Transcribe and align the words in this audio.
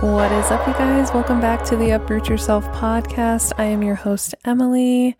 What 0.00 0.32
is 0.32 0.50
up, 0.50 0.66
you 0.66 0.72
guys? 0.72 1.12
Welcome 1.12 1.42
back 1.42 1.62
to 1.66 1.76
the 1.76 1.90
Uproot 1.90 2.30
Yourself 2.30 2.64
podcast. 2.68 3.52
I 3.58 3.64
am 3.64 3.82
your 3.82 3.96
host, 3.96 4.34
Emily. 4.46 5.14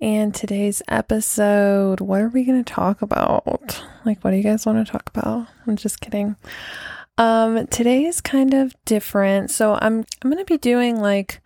And 0.00 0.34
today's 0.34 0.82
episode, 0.88 2.00
what 2.00 2.22
are 2.22 2.28
we 2.28 2.42
going 2.42 2.64
to 2.64 2.72
talk 2.72 3.00
about? 3.00 3.80
Like, 4.04 4.24
what 4.24 4.32
do 4.32 4.36
you 4.36 4.42
guys 4.42 4.66
want 4.66 4.84
to 4.84 4.90
talk 4.90 5.08
about? 5.14 5.46
I'm 5.68 5.76
just 5.76 6.00
kidding. 6.00 6.34
Um, 7.16 7.68
today 7.68 8.06
is 8.06 8.20
kind 8.20 8.54
of 8.54 8.74
different. 8.84 9.52
So 9.52 9.74
I'm 9.74 10.04
I'm 10.22 10.32
going 10.32 10.44
to 10.44 10.52
be 10.52 10.58
doing 10.58 10.98
like 10.98 11.40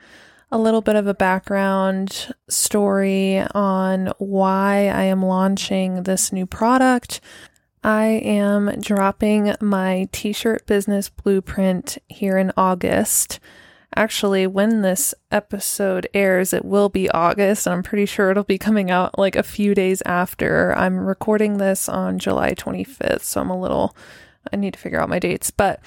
a 0.51 0.57
little 0.57 0.81
bit 0.81 0.97
of 0.97 1.07
a 1.07 1.15
background 1.15 2.35
story 2.49 3.41
on 3.55 4.15
why 4.17 4.89
I 4.89 5.03
am 5.03 5.23
launching 5.23 6.05
this 6.05 6.33
new 6.33 6.47
product. 6.47 7.21
I 7.85 8.05
am 8.07 8.81
dropping 8.81 9.55
my 9.61 10.09
t 10.13 10.33
shirt 10.33 10.67
business 10.67 11.09
blueprint 11.09 11.99
here 12.09 12.39
in 12.39 12.53
August. 12.57 13.41
Actually, 13.95 14.47
when 14.47 14.83
this 14.83 15.15
episode 15.31 16.09
airs, 16.15 16.53
it 16.53 16.65
will 16.65 16.89
be 16.89 17.11
August. 17.11 17.69
I'm 17.69 17.83
pretty 17.83 18.07
sure 18.07 18.31
it'll 18.31 18.45
be 18.45 18.57
coming 18.57 18.91
out 18.91 19.19
like 19.19 19.37
a 19.37 19.43
few 19.43 19.75
days 19.75 20.01
after. 20.07 20.73
I'm 20.75 20.99
recording 20.99 21.59
this 21.59 21.89
on 21.89 22.19
July 22.19 22.55
25th, 22.55 23.23
so 23.23 23.41
I'm 23.41 23.51
a 23.51 23.61
little, 23.61 23.95
I 24.51 24.57
need 24.57 24.75
to 24.75 24.81
figure 24.81 25.01
out 25.01 25.11
my 25.11 25.19
dates. 25.19 25.51
But 25.51 25.81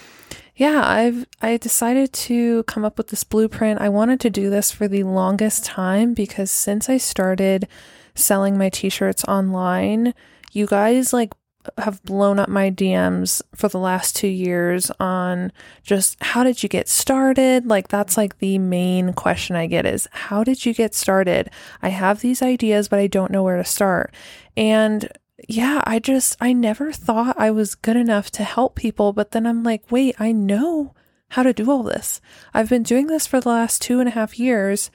yeah, 0.56 0.84
I've 0.86 1.26
I 1.42 1.58
decided 1.58 2.12
to 2.14 2.64
come 2.64 2.84
up 2.84 2.98
with 2.98 3.08
this 3.08 3.24
blueprint. 3.24 3.82
I 3.82 3.90
wanted 3.90 4.20
to 4.22 4.30
do 4.30 4.50
this 4.50 4.70
for 4.70 4.88
the 4.88 5.04
longest 5.04 5.66
time 5.66 6.14
because 6.14 6.52
since 6.52 6.90
I 6.90 6.98
started 6.98 7.68
selling 8.16 8.58
my 8.58 8.70
t-shirts 8.70 9.24
online, 9.26 10.14
you 10.52 10.68
guys 10.68 11.12
like 11.12 11.34
have 11.78 12.04
blown 12.04 12.40
up 12.40 12.50
my 12.50 12.72
DMs 12.72 13.42
for 13.54 13.68
the 13.68 13.80
last 13.80 14.16
two 14.16 14.28
years 14.28 14.92
on 15.00 15.52
just 15.84 16.22
how 16.24 16.44
did 16.44 16.64
you 16.64 16.70
get 16.70 16.88
started? 16.88 17.66
Like, 17.68 17.88
that's 17.88 18.18
like 18.18 18.40
the 18.40 18.58
main 18.60 19.14
question 19.14 19.56
I 19.56 19.68
get 19.68 19.86
is 19.86 20.08
how 20.12 20.44
did 20.44 20.66
you 20.66 20.74
get 20.74 20.94
started? 20.94 21.50
I 21.82 21.90
have 21.90 22.22
these 22.22 22.42
ideas, 22.42 22.88
but 22.88 23.00
I 23.00 23.08
don't 23.08 23.32
know 23.32 23.44
where 23.44 23.58
to 23.58 23.66
start. 23.66 24.14
And 24.56 25.10
yeah, 25.48 25.82
I 25.86 26.00
just, 26.00 26.38
I 26.40 26.54
never 26.54 26.92
thought 26.92 27.40
I 27.40 27.52
was 27.52 27.76
good 27.76 27.98
enough 27.98 28.32
to 28.32 28.44
help 28.44 28.76
people. 28.76 29.14
But 29.14 29.32
then 29.32 29.46
I'm 29.46 29.64
like, 29.64 29.92
wait, 29.92 30.16
I 30.20 30.32
know 30.32 30.94
how 31.30 31.44
to 31.44 31.54
do 31.54 31.70
all 31.70 31.84
this. 31.84 32.22
I've 32.54 32.70
been 32.70 32.84
doing 32.84 33.08
this 33.08 33.28
for 33.28 33.40
the 33.40 33.50
last 33.50 33.82
two 33.82 34.00
and 34.00 34.08
a 34.08 34.14
half 34.14 34.40
years 34.40 34.92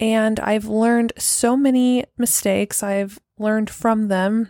and 0.00 0.40
I've 0.40 0.64
learned 0.64 1.12
so 1.16 1.56
many 1.56 2.04
mistakes. 2.18 2.82
I've 2.82 3.20
learned 3.38 3.70
from 3.70 4.08
them 4.08 4.48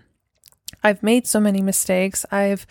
I've 0.82 1.02
made 1.02 1.26
so 1.26 1.40
many 1.40 1.60
mistakes. 1.60 2.24
I've 2.30 2.66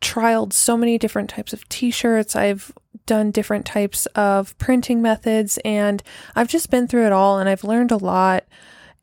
trialed 0.00 0.52
so 0.52 0.76
many 0.76 0.98
different 0.98 1.30
types 1.30 1.52
of 1.52 1.68
t 1.68 1.90
shirts. 1.90 2.36
I've 2.36 2.72
done 3.06 3.30
different 3.30 3.66
types 3.66 4.06
of 4.14 4.56
printing 4.58 5.02
methods 5.02 5.58
and 5.64 6.02
I've 6.34 6.48
just 6.48 6.70
been 6.70 6.86
through 6.88 7.06
it 7.06 7.12
all 7.12 7.38
and 7.38 7.48
I've 7.48 7.64
learned 7.64 7.90
a 7.90 7.96
lot. 7.96 8.44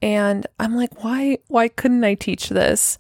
And 0.02 0.48
I'm 0.60 0.76
like, 0.76 1.04
why 1.04 1.40
why 1.48 1.68
couldn't 1.68 2.04
I 2.04 2.16
teach 2.16 2.50
this? 2.50 2.98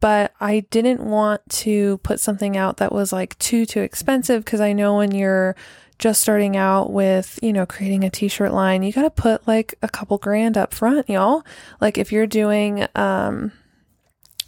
But 0.00 0.32
I 0.40 0.60
didn't 0.70 1.00
want 1.00 1.42
to 1.50 1.98
put 1.98 2.20
something 2.20 2.56
out 2.56 2.76
that 2.76 2.92
was 2.92 3.12
like 3.12 3.38
too 3.38 3.66
too 3.66 3.80
expensive 3.80 4.44
because 4.44 4.60
I 4.60 4.72
know 4.72 4.96
when 4.96 5.12
you're 5.12 5.56
just 5.98 6.20
starting 6.20 6.56
out 6.56 6.92
with, 6.92 7.40
you 7.42 7.52
know, 7.52 7.66
creating 7.66 8.04
a 8.04 8.10
t-shirt 8.10 8.52
line, 8.52 8.84
you 8.84 8.92
got 8.92 9.02
to 9.02 9.10
put 9.10 9.48
like 9.48 9.74
a 9.82 9.88
couple 9.88 10.16
grand 10.18 10.56
up 10.56 10.72
front, 10.72 11.10
y'all. 11.10 11.44
Like 11.80 11.98
if 11.98 12.12
you're 12.12 12.26
doing 12.28 12.86
um 12.94 13.52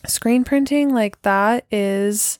screen 0.07 0.45
printing 0.45 0.93
like 0.95 1.21
that 1.23 1.65
is 1.71 2.39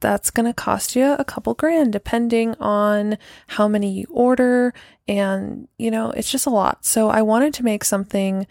that's 0.00 0.30
going 0.30 0.46
to 0.46 0.54
cost 0.54 0.94
you 0.94 1.12
a 1.12 1.24
couple 1.24 1.54
grand 1.54 1.92
depending 1.92 2.54
on 2.60 3.18
how 3.48 3.66
many 3.66 3.90
you 3.90 4.06
order 4.10 4.72
and 5.08 5.66
you 5.76 5.90
know 5.90 6.10
it's 6.12 6.30
just 6.30 6.46
a 6.46 6.50
lot. 6.50 6.84
So 6.84 7.08
i 7.08 7.22
wanted 7.22 7.54
to 7.54 7.64
make 7.64 7.84
something 7.84 8.46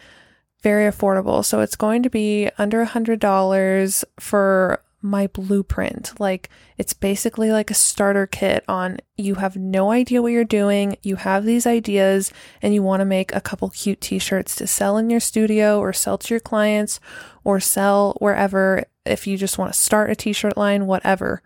very 0.62 0.92
affordable. 0.92 1.46
So 1.46 1.62
it's 1.62 1.76
going 1.76 2.04
to 2.04 2.10
be 2.10 2.50
under 2.58 2.82
a 2.82 2.86
hundred 2.86 3.20
dollars 3.20 4.04
for 4.20 4.84
my 5.10 5.28
blueprint. 5.28 6.20
Like 6.20 6.50
it's 6.78 6.94
basically 6.94 7.52
like 7.52 7.72
a 7.72 7.76
starter 7.76 8.28
kit 8.28 8.64
on 8.68 8.98
you 9.16 9.36
have 9.36 9.56
no 9.56 9.92
idea 9.92 10.22
what 10.22 10.32
you're 10.32 10.44
doing, 10.44 10.98
you 11.02 11.16
have 11.16 11.46
these 11.46 11.66
ideas 11.66 12.32
and 12.62 12.74
you 12.74 12.84
want 12.84 13.02
to 13.02 13.06
make 13.06 13.34
a 13.34 13.42
couple 13.42 13.70
cute 13.70 14.02
t-shirts 14.02 14.56
to 14.58 14.68
sell 14.68 14.98
in 14.98 15.10
your 15.10 15.20
studio 15.20 15.80
or 15.80 15.94
sell 15.94 16.18
to 16.18 16.34
your 16.34 16.40
clients 16.40 17.00
or 17.44 17.60
sell 17.60 18.16
wherever 18.20 18.84
if 19.06 19.26
you 19.26 19.38
just 19.38 19.58
want 19.58 19.74
to 19.74 19.80
start 19.80 20.10
a 20.10 20.16
t-shirt 20.16 20.58
line, 20.58 20.86
whatever. 20.86 21.42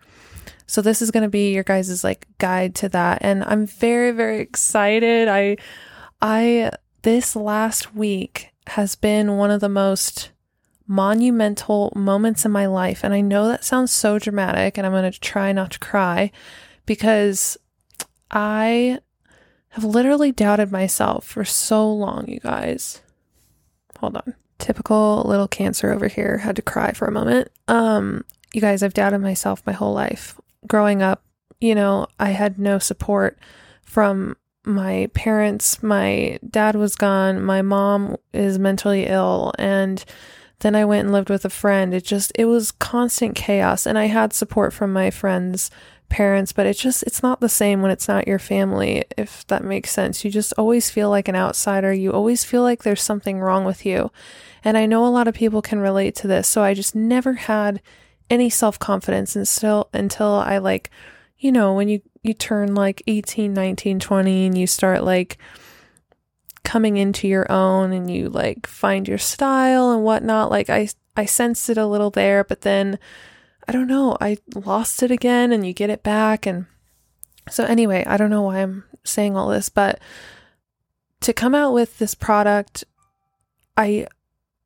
So 0.66 0.82
this 0.82 1.00
is 1.00 1.10
going 1.10 1.22
to 1.22 1.28
be 1.28 1.52
your 1.52 1.64
guys' 1.64 2.02
like 2.02 2.26
guide 2.38 2.74
to 2.76 2.88
that 2.90 3.18
and 3.22 3.44
I'm 3.44 3.66
very 3.66 4.10
very 4.10 4.40
excited. 4.40 5.28
I 5.28 5.56
I 6.20 6.72
this 7.02 7.36
last 7.36 7.94
week 7.94 8.50
has 8.68 8.94
been 8.94 9.36
one 9.36 9.50
of 9.50 9.60
the 9.60 9.68
most 9.68 10.31
monumental 10.92 11.90
moments 11.96 12.44
in 12.44 12.52
my 12.52 12.66
life. 12.66 13.02
And 13.02 13.14
I 13.14 13.22
know 13.22 13.48
that 13.48 13.64
sounds 13.64 13.90
so 13.90 14.18
dramatic, 14.18 14.76
and 14.76 14.86
I'm 14.86 14.92
going 14.92 15.10
to 15.10 15.20
try 15.20 15.50
not 15.50 15.70
to 15.72 15.78
cry 15.78 16.30
because 16.84 17.56
I 18.30 19.00
have 19.70 19.84
literally 19.84 20.32
doubted 20.32 20.70
myself 20.70 21.24
for 21.24 21.46
so 21.46 21.90
long, 21.90 22.28
you 22.28 22.40
guys. 22.40 23.00
Hold 24.00 24.18
on. 24.18 24.34
Typical 24.58 25.22
little 25.24 25.48
cancer 25.48 25.90
over 25.90 26.08
here. 26.08 26.38
Had 26.38 26.56
to 26.56 26.62
cry 26.62 26.92
for 26.92 27.08
a 27.08 27.12
moment. 27.12 27.48
Um, 27.68 28.24
you 28.52 28.60
guys, 28.60 28.82
I've 28.82 28.92
doubted 28.92 29.20
myself 29.20 29.62
my 29.64 29.72
whole 29.72 29.94
life. 29.94 30.38
Growing 30.66 31.02
up, 31.02 31.24
you 31.58 31.74
know, 31.74 32.06
I 32.20 32.30
had 32.30 32.58
no 32.58 32.78
support 32.78 33.38
from 33.82 34.36
my 34.64 35.08
parents. 35.14 35.82
My 35.82 36.38
dad 36.48 36.76
was 36.76 36.96
gone. 36.96 37.42
My 37.42 37.62
mom 37.62 38.16
is 38.34 38.58
mentally 38.58 39.06
ill. 39.06 39.52
And 39.58 40.04
then 40.62 40.74
I 40.74 40.84
went 40.84 41.04
and 41.04 41.12
lived 41.12 41.28
with 41.28 41.44
a 41.44 41.50
friend. 41.50 41.92
It 41.92 42.04
just, 42.04 42.32
it 42.36 42.46
was 42.46 42.72
constant 42.72 43.34
chaos. 43.34 43.86
And 43.86 43.98
I 43.98 44.06
had 44.06 44.32
support 44.32 44.72
from 44.72 44.92
my 44.92 45.10
friends' 45.10 45.70
parents, 46.08 46.52
but 46.52 46.66
it 46.66 46.76
just, 46.76 47.02
it's 47.02 47.22
not 47.22 47.40
the 47.40 47.48
same 47.48 47.82
when 47.82 47.90
it's 47.90 48.08
not 48.08 48.28
your 48.28 48.38
family, 48.38 49.04
if 49.18 49.46
that 49.48 49.64
makes 49.64 49.90
sense. 49.90 50.24
You 50.24 50.30
just 50.30 50.52
always 50.56 50.88
feel 50.88 51.10
like 51.10 51.28
an 51.28 51.36
outsider. 51.36 51.92
You 51.92 52.12
always 52.12 52.44
feel 52.44 52.62
like 52.62 52.82
there's 52.82 53.02
something 53.02 53.40
wrong 53.40 53.64
with 53.64 53.84
you. 53.84 54.10
And 54.64 54.78
I 54.78 54.86
know 54.86 55.04
a 55.04 55.08
lot 55.08 55.26
of 55.26 55.34
people 55.34 55.62
can 55.62 55.80
relate 55.80 56.14
to 56.16 56.28
this. 56.28 56.46
So 56.46 56.62
I 56.62 56.74
just 56.74 56.94
never 56.94 57.34
had 57.34 57.82
any 58.30 58.48
self 58.48 58.78
confidence 58.78 59.34
and 59.34 59.46
still 59.46 59.88
until 59.92 60.34
I 60.34 60.58
like, 60.58 60.90
you 61.38 61.50
know, 61.50 61.74
when 61.74 61.88
you, 61.88 62.02
you 62.22 62.34
turn 62.34 62.74
like 62.74 63.02
18, 63.08 63.52
19, 63.52 63.98
20 63.98 64.46
and 64.46 64.56
you 64.56 64.68
start 64.68 65.02
like, 65.02 65.38
coming 66.64 66.96
into 66.96 67.28
your 67.28 67.50
own 67.50 67.92
and 67.92 68.10
you 68.10 68.28
like 68.28 68.66
find 68.66 69.08
your 69.08 69.18
style 69.18 69.90
and 69.90 70.04
whatnot. 70.04 70.50
Like 70.50 70.70
I 70.70 70.88
I 71.16 71.26
sensed 71.26 71.68
it 71.68 71.78
a 71.78 71.86
little 71.86 72.10
there, 72.10 72.44
but 72.44 72.62
then 72.62 72.98
I 73.68 73.72
don't 73.72 73.86
know, 73.86 74.16
I 74.20 74.38
lost 74.54 75.02
it 75.02 75.10
again 75.10 75.52
and 75.52 75.66
you 75.66 75.72
get 75.72 75.90
it 75.90 76.02
back 76.02 76.46
and 76.46 76.66
so 77.50 77.64
anyway, 77.64 78.04
I 78.06 78.16
don't 78.16 78.30
know 78.30 78.42
why 78.42 78.58
I'm 78.58 78.84
saying 79.04 79.36
all 79.36 79.48
this, 79.48 79.68
but 79.68 80.00
to 81.20 81.32
come 81.32 81.54
out 81.54 81.72
with 81.72 81.98
this 81.98 82.14
product, 82.14 82.84
I 83.76 84.06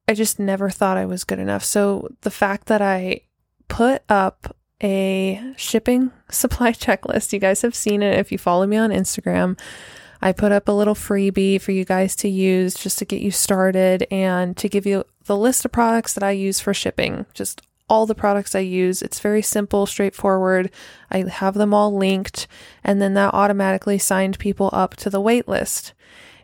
I 0.08 0.14
just 0.14 0.38
never 0.38 0.70
thought 0.70 0.96
I 0.96 1.06
was 1.06 1.24
good 1.24 1.38
enough. 1.38 1.64
So 1.64 2.08
the 2.20 2.30
fact 2.30 2.66
that 2.66 2.80
I 2.80 3.22
put 3.68 4.02
up 4.08 4.56
a 4.82 5.42
shipping 5.56 6.12
supply 6.30 6.72
checklist, 6.72 7.32
you 7.32 7.38
guys 7.38 7.62
have 7.62 7.74
seen 7.74 8.02
it 8.02 8.18
if 8.18 8.30
you 8.30 8.38
follow 8.38 8.66
me 8.66 8.76
on 8.76 8.90
Instagram. 8.90 9.58
I 10.26 10.32
put 10.32 10.50
up 10.50 10.66
a 10.66 10.72
little 10.72 10.96
freebie 10.96 11.60
for 11.60 11.70
you 11.70 11.84
guys 11.84 12.16
to 12.16 12.28
use 12.28 12.74
just 12.74 12.98
to 12.98 13.04
get 13.04 13.20
you 13.20 13.30
started 13.30 14.08
and 14.10 14.56
to 14.56 14.68
give 14.68 14.84
you 14.84 15.04
the 15.26 15.36
list 15.36 15.64
of 15.64 15.70
products 15.70 16.14
that 16.14 16.24
I 16.24 16.32
use 16.32 16.58
for 16.58 16.74
shipping. 16.74 17.26
Just 17.32 17.62
all 17.88 18.06
the 18.06 18.14
products 18.16 18.52
I 18.56 18.58
use. 18.58 19.02
It's 19.02 19.20
very 19.20 19.40
simple, 19.40 19.86
straightforward. 19.86 20.72
I 21.12 21.28
have 21.28 21.54
them 21.54 21.72
all 21.72 21.96
linked, 21.96 22.48
and 22.82 23.00
then 23.00 23.14
that 23.14 23.34
automatically 23.34 23.98
signed 23.98 24.40
people 24.40 24.68
up 24.72 24.96
to 24.96 25.10
the 25.10 25.20
wait 25.20 25.46
list. 25.46 25.94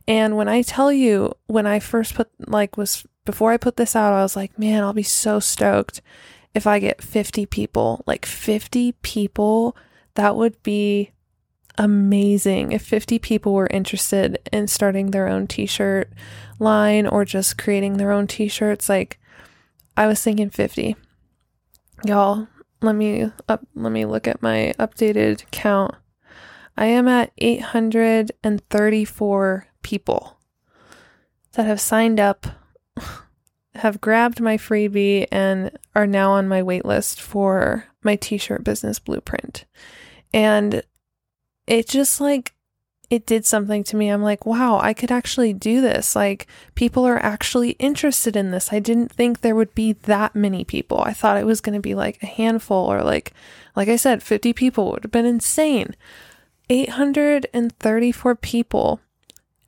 And 0.06 0.36
when 0.36 0.46
I 0.46 0.62
tell 0.62 0.92
you, 0.92 1.32
when 1.48 1.66
I 1.66 1.80
first 1.80 2.14
put, 2.14 2.30
like, 2.38 2.76
was 2.76 3.04
before 3.24 3.50
I 3.50 3.56
put 3.56 3.78
this 3.78 3.96
out, 3.96 4.12
I 4.12 4.22
was 4.22 4.36
like, 4.36 4.56
man, 4.56 4.84
I'll 4.84 4.92
be 4.92 5.02
so 5.02 5.40
stoked 5.40 6.00
if 6.54 6.68
I 6.68 6.78
get 6.78 7.02
50 7.02 7.46
people. 7.46 8.04
Like, 8.06 8.26
50 8.26 8.92
people, 9.02 9.76
that 10.14 10.36
would 10.36 10.62
be 10.62 11.10
amazing. 11.76 12.72
If 12.72 12.82
50 12.82 13.18
people 13.18 13.54
were 13.54 13.68
interested 13.68 14.38
in 14.52 14.68
starting 14.68 15.10
their 15.10 15.28
own 15.28 15.46
t-shirt 15.46 16.12
line 16.58 17.06
or 17.06 17.24
just 17.24 17.58
creating 17.58 17.96
their 17.96 18.12
own 18.12 18.26
t-shirts 18.26 18.88
like 18.88 19.18
I 19.96 20.06
was 20.06 20.22
thinking 20.22 20.50
50 20.50 20.96
y'all 22.04 22.46
let 22.80 22.94
me 22.94 23.32
up 23.48 23.66
let 23.74 23.90
me 23.92 24.04
look 24.04 24.28
at 24.28 24.42
my 24.42 24.74
updated 24.78 25.50
count. 25.50 25.94
I 26.76 26.86
am 26.86 27.08
at 27.08 27.32
834 27.38 29.66
people 29.82 30.38
that 31.52 31.66
have 31.66 31.80
signed 31.80 32.18
up 32.18 32.46
have 33.74 34.00
grabbed 34.00 34.40
my 34.40 34.56
freebie 34.56 35.26
and 35.30 35.78
are 35.94 36.06
now 36.06 36.32
on 36.32 36.48
my 36.48 36.62
wait 36.62 36.84
list 36.84 37.20
for 37.20 37.84
my 38.02 38.16
t-shirt 38.16 38.64
business 38.64 38.98
blueprint. 38.98 39.64
And 40.34 40.82
it 41.66 41.88
just 41.88 42.20
like 42.20 42.54
it 43.12 43.26
did 43.26 43.44
something 43.44 43.84
to 43.84 43.94
me. 43.94 44.08
I'm 44.08 44.22
like, 44.22 44.46
wow, 44.46 44.80
I 44.80 44.94
could 44.94 45.12
actually 45.12 45.52
do 45.52 45.82
this. 45.82 46.16
Like, 46.16 46.46
people 46.74 47.04
are 47.04 47.22
actually 47.22 47.72
interested 47.72 48.36
in 48.36 48.52
this. 48.52 48.72
I 48.72 48.78
didn't 48.78 49.12
think 49.12 49.42
there 49.42 49.54
would 49.54 49.74
be 49.74 49.92
that 49.92 50.34
many 50.34 50.64
people. 50.64 50.98
I 51.02 51.12
thought 51.12 51.36
it 51.36 51.44
was 51.44 51.60
going 51.60 51.74
to 51.74 51.80
be 51.82 51.94
like 51.94 52.22
a 52.22 52.26
handful 52.26 52.90
or 52.90 53.02
like, 53.02 53.34
like 53.76 53.88
I 53.88 53.96
said, 53.96 54.22
50 54.22 54.54
people 54.54 54.90
would 54.90 55.04
have 55.04 55.12
been 55.12 55.26
insane. 55.26 55.94
834 56.70 58.34
people. 58.36 59.00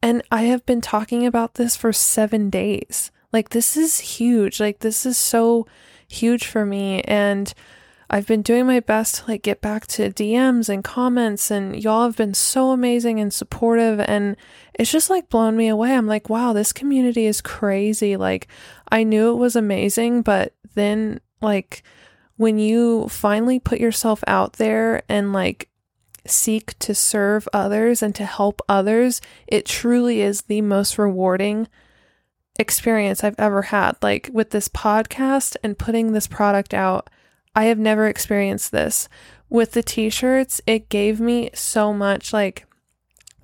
And 0.01 0.23
I 0.33 0.45
have 0.45 0.65
been 0.65 0.81
talking 0.81 1.27
about 1.27 1.57
this 1.57 1.77
for 1.77 1.93
seven 1.93 2.49
days. 2.49 3.11
Like, 3.31 3.51
this 3.51 3.77
is 3.77 3.99
huge. 4.01 4.59
Like, 4.59 4.79
this 4.79 5.05
is 5.05 5.19
so 5.19 5.67
huge 6.09 6.47
for 6.47 6.65
me. 6.65 7.03
And 7.03 7.53
I've 8.15 8.29
been 8.29 8.43
doing 8.43 8.67
my 8.67 8.79
best 8.79 9.17
to 9.17 9.27
like 9.27 9.43
get 9.43 9.61
back 9.61 9.89
to 9.89 10.09
DMs 10.09 10.69
and 10.69 10.85
comments 10.85 11.51
and 11.51 11.83
y'all 11.83 12.05
have 12.05 12.17
been 12.17 12.33
so 12.33 12.71
amazing 12.71 13.19
and 13.19 13.35
supportive 13.35 13.99
and 13.99 14.37
it's 14.73 14.93
just 14.93 15.11
like 15.11 15.29
blown 15.29 15.57
me 15.57 15.67
away. 15.67 15.93
I'm 15.93 16.07
like, 16.07 16.31
wow, 16.31 16.53
this 16.53 16.73
community 16.73 17.27
is 17.27 17.41
crazy. 17.41 18.17
Like 18.17 18.47
I 18.89 19.03
knew 19.03 19.33
it 19.33 19.39
was 19.39 19.57
amazing, 19.57 20.23
but 20.23 20.55
then 20.77 21.19
like 21.43 21.83
when 22.37 22.57
you 22.57 23.09
finally 23.09 23.59
put 23.59 23.81
yourself 23.81 24.23
out 24.29 24.53
there 24.53 25.03
and 25.09 25.33
like 25.33 25.69
seek 26.25 26.79
to 26.79 26.95
serve 26.95 27.49
others 27.53 28.01
and 28.01 28.15
to 28.15 28.25
help 28.25 28.63
others, 28.69 29.21
it 29.49 29.67
truly 29.67 30.21
is 30.21 30.43
the 30.43 30.61
most 30.61 30.99
rewarding 30.99 31.67
experience 32.61 33.25
I've 33.25 33.41
ever 33.41 33.63
had. 33.63 33.97
Like 34.03 34.31
with 34.33 34.51
this 34.51 34.69
podcast 34.69 35.57
and 35.65 35.77
putting 35.77 36.13
this 36.13 36.29
product 36.29 36.73
out, 36.73 37.11
I 37.55 37.65
have 37.65 37.79
never 37.79 38.07
experienced 38.07 38.73
this. 38.73 39.09
With 39.49 39.73
the 39.73 39.83
t 39.83 40.11
shirts, 40.11 40.61
it 40.67 40.89
gave 40.89 41.21
me 41.21 41.51
so 41.55 41.93
much, 41.93 42.33
like, 42.33 42.67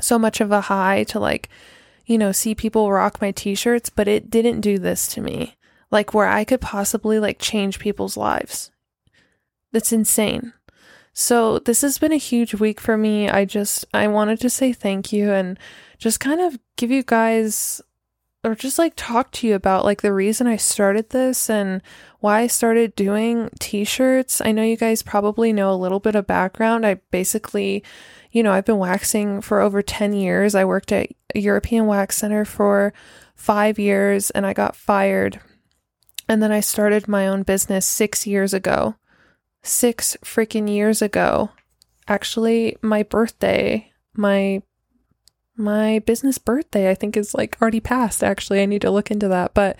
so 0.00 0.18
much 0.18 0.40
of 0.40 0.50
a 0.50 0.62
high 0.62 1.04
to, 1.04 1.20
like, 1.20 1.48
you 2.06 2.18
know, 2.18 2.32
see 2.32 2.54
people 2.54 2.90
rock 2.90 3.20
my 3.20 3.30
t 3.30 3.54
shirts, 3.54 3.90
but 3.90 4.08
it 4.08 4.30
didn't 4.30 4.60
do 4.60 4.78
this 4.78 5.06
to 5.08 5.20
me. 5.20 5.56
Like, 5.90 6.14
where 6.14 6.28
I 6.28 6.44
could 6.44 6.60
possibly, 6.60 7.18
like, 7.18 7.38
change 7.38 7.78
people's 7.78 8.16
lives. 8.16 8.70
That's 9.72 9.92
insane. 9.92 10.52
So, 11.12 11.58
this 11.58 11.82
has 11.82 11.98
been 11.98 12.12
a 12.12 12.16
huge 12.16 12.54
week 12.54 12.80
for 12.80 12.96
me. 12.96 13.28
I 13.28 13.44
just, 13.44 13.84
I 13.92 14.08
wanted 14.08 14.40
to 14.40 14.50
say 14.50 14.72
thank 14.72 15.12
you 15.12 15.30
and 15.32 15.58
just 15.98 16.18
kind 16.18 16.40
of 16.40 16.58
give 16.76 16.90
you 16.90 17.02
guys 17.02 17.80
or 18.42 18.54
just 18.54 18.78
like 18.78 18.94
talk 18.96 19.30
to 19.32 19.46
you 19.46 19.54
about 19.54 19.84
like 19.84 20.02
the 20.02 20.12
reason 20.12 20.46
I 20.46 20.56
started 20.56 21.10
this 21.10 21.50
and 21.50 21.82
why 22.20 22.40
I 22.40 22.46
started 22.46 22.94
doing 22.94 23.50
t-shirts. 23.58 24.40
I 24.40 24.52
know 24.52 24.62
you 24.62 24.76
guys 24.76 25.02
probably 25.02 25.52
know 25.52 25.72
a 25.72 25.76
little 25.76 26.00
bit 26.00 26.14
of 26.14 26.26
background. 26.26 26.86
I 26.86 26.94
basically, 27.10 27.84
you 28.30 28.42
know, 28.42 28.52
I've 28.52 28.64
been 28.64 28.78
waxing 28.78 29.42
for 29.42 29.60
over 29.60 29.82
10 29.82 30.14
years. 30.14 30.54
I 30.54 30.64
worked 30.64 30.90
at 30.92 31.10
a 31.34 31.38
European 31.38 31.86
Wax 31.86 32.16
Center 32.16 32.44
for 32.44 32.94
5 33.34 33.78
years 33.78 34.30
and 34.30 34.46
I 34.46 34.54
got 34.54 34.76
fired. 34.76 35.40
And 36.28 36.42
then 36.42 36.52
I 36.52 36.60
started 36.60 37.08
my 37.08 37.28
own 37.28 37.42
business 37.42 37.86
6 37.86 38.26
years 38.26 38.54
ago. 38.54 38.94
6 39.62 40.16
freaking 40.24 40.70
years 40.70 41.02
ago. 41.02 41.50
Actually, 42.08 42.76
my 42.80 43.02
birthday, 43.02 43.92
my 44.14 44.62
my 45.60 46.00
business 46.00 46.38
birthday, 46.38 46.90
I 46.90 46.94
think, 46.94 47.16
is 47.16 47.34
like 47.34 47.56
already 47.60 47.80
passed. 47.80 48.24
Actually, 48.24 48.62
I 48.62 48.66
need 48.66 48.82
to 48.82 48.90
look 48.90 49.10
into 49.10 49.28
that. 49.28 49.54
But 49.54 49.76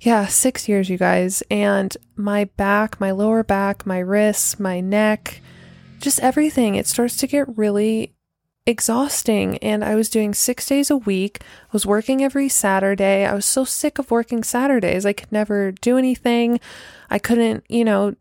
yeah, 0.00 0.26
six 0.26 0.68
years, 0.68 0.88
you 0.88 0.98
guys. 0.98 1.42
And 1.50 1.96
my 2.16 2.44
back, 2.44 3.00
my 3.00 3.12
lower 3.12 3.44
back, 3.44 3.86
my 3.86 3.98
wrists, 3.98 4.58
my 4.58 4.80
neck, 4.80 5.40
just 6.00 6.18
everything, 6.20 6.74
it 6.74 6.88
starts 6.88 7.16
to 7.18 7.28
get 7.28 7.56
really 7.56 8.14
exhausting. 8.66 9.58
And 9.58 9.84
I 9.84 9.94
was 9.94 10.08
doing 10.08 10.34
six 10.34 10.66
days 10.66 10.90
a 10.90 10.96
week. 10.96 11.38
I 11.42 11.68
was 11.72 11.86
working 11.86 12.22
every 12.22 12.48
Saturday. 12.48 13.24
I 13.24 13.34
was 13.34 13.46
so 13.46 13.64
sick 13.64 13.98
of 13.98 14.10
working 14.10 14.42
Saturdays. 14.42 15.06
I 15.06 15.12
could 15.12 15.32
never 15.32 15.72
do 15.72 15.98
anything. 15.98 16.60
I 17.10 17.18
couldn't, 17.18 17.64
you 17.68 17.84
know, 17.84 18.14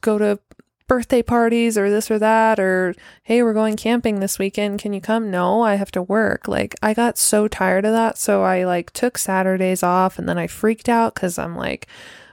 go 0.00 0.18
to 0.18 0.38
birthday 0.86 1.22
parties 1.22 1.78
or 1.78 1.88
this 1.88 2.10
or 2.10 2.18
that 2.18 2.60
or 2.60 2.94
hey 3.22 3.42
we're 3.42 3.54
going 3.54 3.76
camping 3.76 4.20
this 4.20 4.38
weekend. 4.38 4.78
Can 4.78 4.92
you 4.92 5.00
come? 5.00 5.30
No 5.30 5.62
i 5.62 5.76
have 5.76 5.90
to 5.92 6.02
work. 6.02 6.46
Like 6.48 6.74
i 6.82 6.92
got 6.92 7.18
so 7.18 7.48
tired 7.48 7.84
of 7.84 7.92
that 7.92 8.18
so 8.18 8.42
i 8.42 8.64
like 8.64 8.92
took 8.92 9.16
saturdays 9.16 9.82
off 9.82 10.18
and 10.18 10.28
then 10.28 10.38
i 10.38 10.46
freaked 10.46 10.88
out 10.88 11.14
cuz 11.14 11.38
i'm 11.38 11.56
like 11.56 11.86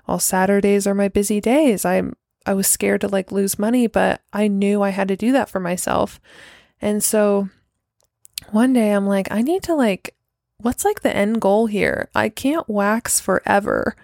well 0.07 0.19
saturdays 0.19 0.85
are 0.85 0.95
my 0.95 1.07
busy 1.07 1.39
days. 1.39 1.85
I'm 1.85 2.15
i 2.45 2.53
was 2.53 2.67
scared 2.67 3.01
to 3.01 3.07
like 3.07 3.31
lose 3.31 3.59
money 3.59 3.87
but 3.87 4.21
i 4.33 4.47
knew 4.47 4.81
i 4.81 4.89
had 4.89 5.07
to 5.07 5.15
do 5.15 5.31
that 5.31 5.49
for 5.49 5.59
myself. 5.59 6.19
And 6.81 7.03
so 7.03 7.49
one 8.49 8.73
day 8.73 8.91
i'm 8.91 9.07
like 9.07 9.27
i 9.31 9.41
need 9.41 9.63
to 9.63 9.75
like 9.75 10.15
what's 10.57 10.85
like 10.85 11.01
the 11.01 11.15
end 11.15 11.41
goal 11.41 11.65
here? 11.65 12.09
I 12.13 12.29
can't 12.29 12.67
wax 12.69 13.19
forever 13.19 13.95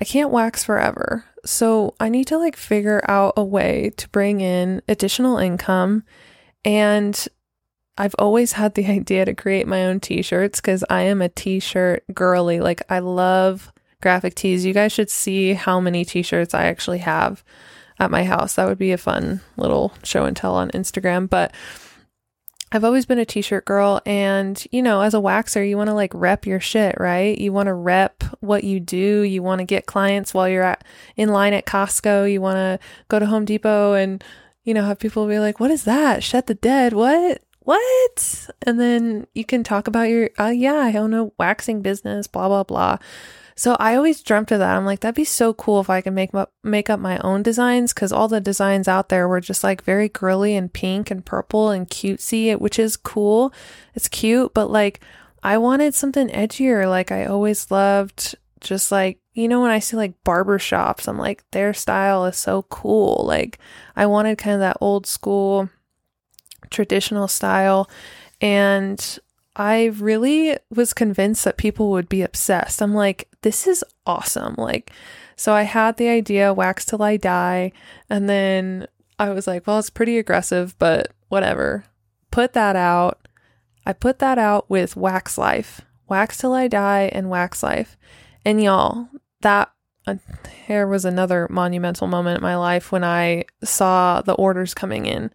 i 0.00 0.04
can't 0.04 0.30
wax 0.30 0.64
forever 0.64 1.24
so 1.44 1.94
I 1.98 2.08
need 2.08 2.26
to 2.28 2.38
like 2.38 2.56
figure 2.56 3.02
out 3.08 3.34
a 3.36 3.44
way 3.44 3.92
to 3.96 4.08
bring 4.10 4.40
in 4.40 4.82
additional 4.88 5.38
income. 5.38 6.04
And 6.64 7.26
I've 7.96 8.14
always 8.18 8.52
had 8.52 8.74
the 8.74 8.86
idea 8.90 9.24
to 9.24 9.34
create 9.34 9.66
my 9.66 9.84
own 9.86 10.00
t 10.00 10.22
shirts 10.22 10.60
because 10.60 10.84
I 10.90 11.02
am 11.02 11.22
a 11.22 11.28
t 11.28 11.60
shirt 11.60 12.04
girly. 12.12 12.60
Like, 12.60 12.82
I 12.90 12.98
love 13.00 13.72
graphic 14.02 14.34
tees. 14.34 14.64
You 14.64 14.72
guys 14.72 14.92
should 14.92 15.10
see 15.10 15.54
how 15.54 15.80
many 15.80 16.04
t 16.04 16.22
shirts 16.22 16.54
I 16.54 16.64
actually 16.64 16.98
have 16.98 17.44
at 17.98 18.10
my 18.10 18.24
house. 18.24 18.54
That 18.54 18.68
would 18.68 18.78
be 18.78 18.92
a 18.92 18.98
fun 18.98 19.40
little 19.56 19.92
show 20.02 20.24
and 20.24 20.36
tell 20.36 20.54
on 20.54 20.70
Instagram. 20.70 21.28
But 21.28 21.54
I've 22.72 22.84
always 22.84 23.04
been 23.04 23.18
a 23.18 23.24
t-shirt 23.24 23.64
girl 23.64 24.00
and 24.06 24.64
you 24.70 24.80
know, 24.80 25.00
as 25.00 25.12
a 25.14 25.18
waxer, 25.18 25.68
you 25.68 25.76
want 25.76 25.88
to 25.88 25.94
like 25.94 26.12
rep 26.14 26.46
your 26.46 26.60
shit, 26.60 26.94
right? 27.00 27.36
You 27.36 27.52
want 27.52 27.66
to 27.66 27.74
rep 27.74 28.22
what 28.40 28.62
you 28.62 28.78
do. 28.78 29.22
You 29.22 29.42
want 29.42 29.58
to 29.58 29.64
get 29.64 29.86
clients 29.86 30.32
while 30.32 30.48
you're 30.48 30.62
at 30.62 30.84
in 31.16 31.30
line 31.30 31.52
at 31.52 31.66
Costco. 31.66 32.30
You 32.30 32.40
want 32.40 32.56
to 32.56 32.78
go 33.08 33.18
to 33.18 33.26
Home 33.26 33.44
Depot 33.44 33.94
and 33.94 34.22
you 34.64 34.74
know, 34.74 34.84
have 34.84 34.98
people 34.98 35.26
be 35.26 35.38
like, 35.38 35.58
"What 35.58 35.70
is 35.70 35.84
that? 35.84 36.22
Shed 36.22 36.46
the 36.46 36.54
dead. 36.54 36.92
What? 36.92 37.42
What?" 37.60 38.50
And 38.66 38.78
then 38.78 39.26
you 39.34 39.44
can 39.44 39.64
talk 39.64 39.88
about 39.88 40.08
your, 40.08 40.30
uh, 40.38 40.48
yeah, 40.54 40.76
I 40.76 40.92
own 40.92 41.14
a 41.14 41.30
waxing 41.38 41.82
business, 41.82 42.26
blah 42.26 42.48
blah 42.48 42.64
blah. 42.64 42.98
So 43.60 43.76
I 43.78 43.94
always 43.94 44.22
dreamt 44.22 44.52
of 44.52 44.58
that. 44.60 44.74
I'm 44.74 44.86
like, 44.86 45.00
that'd 45.00 45.14
be 45.14 45.22
so 45.22 45.52
cool 45.52 45.82
if 45.82 45.90
I 45.90 46.00
could 46.00 46.14
make 46.14 46.34
up, 46.34 46.50
make 46.64 46.88
up 46.88 46.98
my 46.98 47.18
own 47.18 47.42
designs 47.42 47.92
because 47.92 48.10
all 48.10 48.26
the 48.26 48.40
designs 48.40 48.88
out 48.88 49.10
there 49.10 49.28
were 49.28 49.42
just 49.42 49.62
like 49.62 49.84
very 49.84 50.08
girly 50.08 50.56
and 50.56 50.72
pink 50.72 51.10
and 51.10 51.22
purple 51.22 51.68
and 51.68 51.86
cutesy, 51.86 52.58
which 52.58 52.78
is 52.78 52.96
cool. 52.96 53.52
It's 53.94 54.08
cute, 54.08 54.54
but 54.54 54.70
like 54.70 55.00
I 55.42 55.58
wanted 55.58 55.94
something 55.94 56.28
edgier. 56.28 56.88
Like 56.88 57.12
I 57.12 57.26
always 57.26 57.70
loved 57.70 58.34
just 58.62 58.90
like, 58.90 59.18
you 59.34 59.46
know, 59.46 59.60
when 59.60 59.70
I 59.70 59.78
see 59.78 59.94
like 59.94 60.24
barber 60.24 60.58
shops, 60.58 61.06
I'm 61.06 61.18
like, 61.18 61.44
their 61.50 61.74
style 61.74 62.24
is 62.24 62.38
so 62.38 62.62
cool. 62.70 63.26
Like 63.26 63.58
I 63.94 64.06
wanted 64.06 64.38
kind 64.38 64.54
of 64.54 64.60
that 64.60 64.78
old 64.80 65.06
school 65.06 65.68
traditional 66.70 67.28
style. 67.28 67.90
And 68.40 69.18
I 69.56 69.86
really 69.86 70.56
was 70.70 70.92
convinced 70.92 71.44
that 71.44 71.56
people 71.56 71.90
would 71.90 72.08
be 72.08 72.22
obsessed. 72.22 72.80
I'm 72.80 72.94
like, 72.94 73.28
this 73.42 73.66
is 73.66 73.84
awesome. 74.06 74.54
Like, 74.56 74.92
so 75.36 75.52
I 75.52 75.62
had 75.62 75.96
the 75.96 76.08
idea, 76.08 76.54
wax 76.54 76.84
till 76.84 77.02
I 77.02 77.16
die. 77.16 77.72
And 78.08 78.28
then 78.28 78.86
I 79.18 79.30
was 79.30 79.46
like, 79.46 79.66
well, 79.66 79.78
it's 79.78 79.90
pretty 79.90 80.18
aggressive, 80.18 80.78
but 80.78 81.12
whatever. 81.28 81.84
Put 82.30 82.52
that 82.52 82.76
out. 82.76 83.26
I 83.84 83.92
put 83.92 84.18
that 84.20 84.38
out 84.38 84.70
with 84.70 84.96
Wax 84.96 85.36
Life, 85.36 85.80
Wax 86.08 86.38
Till 86.38 86.52
I 86.52 86.68
Die, 86.68 87.10
and 87.12 87.30
Wax 87.30 87.62
Life. 87.62 87.96
And 88.44 88.62
y'all, 88.62 89.08
that 89.40 89.72
uh, 90.06 90.16
there 90.68 90.86
was 90.86 91.04
another 91.04 91.48
monumental 91.50 92.06
moment 92.06 92.38
in 92.38 92.42
my 92.42 92.56
life 92.56 92.92
when 92.92 93.04
I 93.04 93.44
saw 93.64 94.22
the 94.22 94.34
orders 94.34 94.74
coming 94.74 95.06
in, 95.06 95.30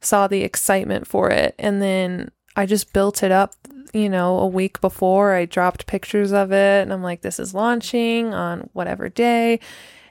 saw 0.00 0.26
the 0.26 0.42
excitement 0.42 1.06
for 1.06 1.30
it, 1.30 1.54
and 1.58 1.80
then 1.80 2.30
I 2.56 2.66
just 2.66 2.92
built 2.92 3.22
it 3.22 3.32
up, 3.32 3.54
you 3.92 4.08
know, 4.08 4.38
a 4.38 4.46
week 4.46 4.80
before. 4.80 5.34
I 5.34 5.44
dropped 5.44 5.86
pictures 5.86 6.32
of 6.32 6.52
it 6.52 6.82
and 6.82 6.92
I'm 6.92 7.02
like, 7.02 7.22
this 7.22 7.38
is 7.38 7.54
launching 7.54 8.32
on 8.32 8.70
whatever 8.72 9.08
day. 9.08 9.60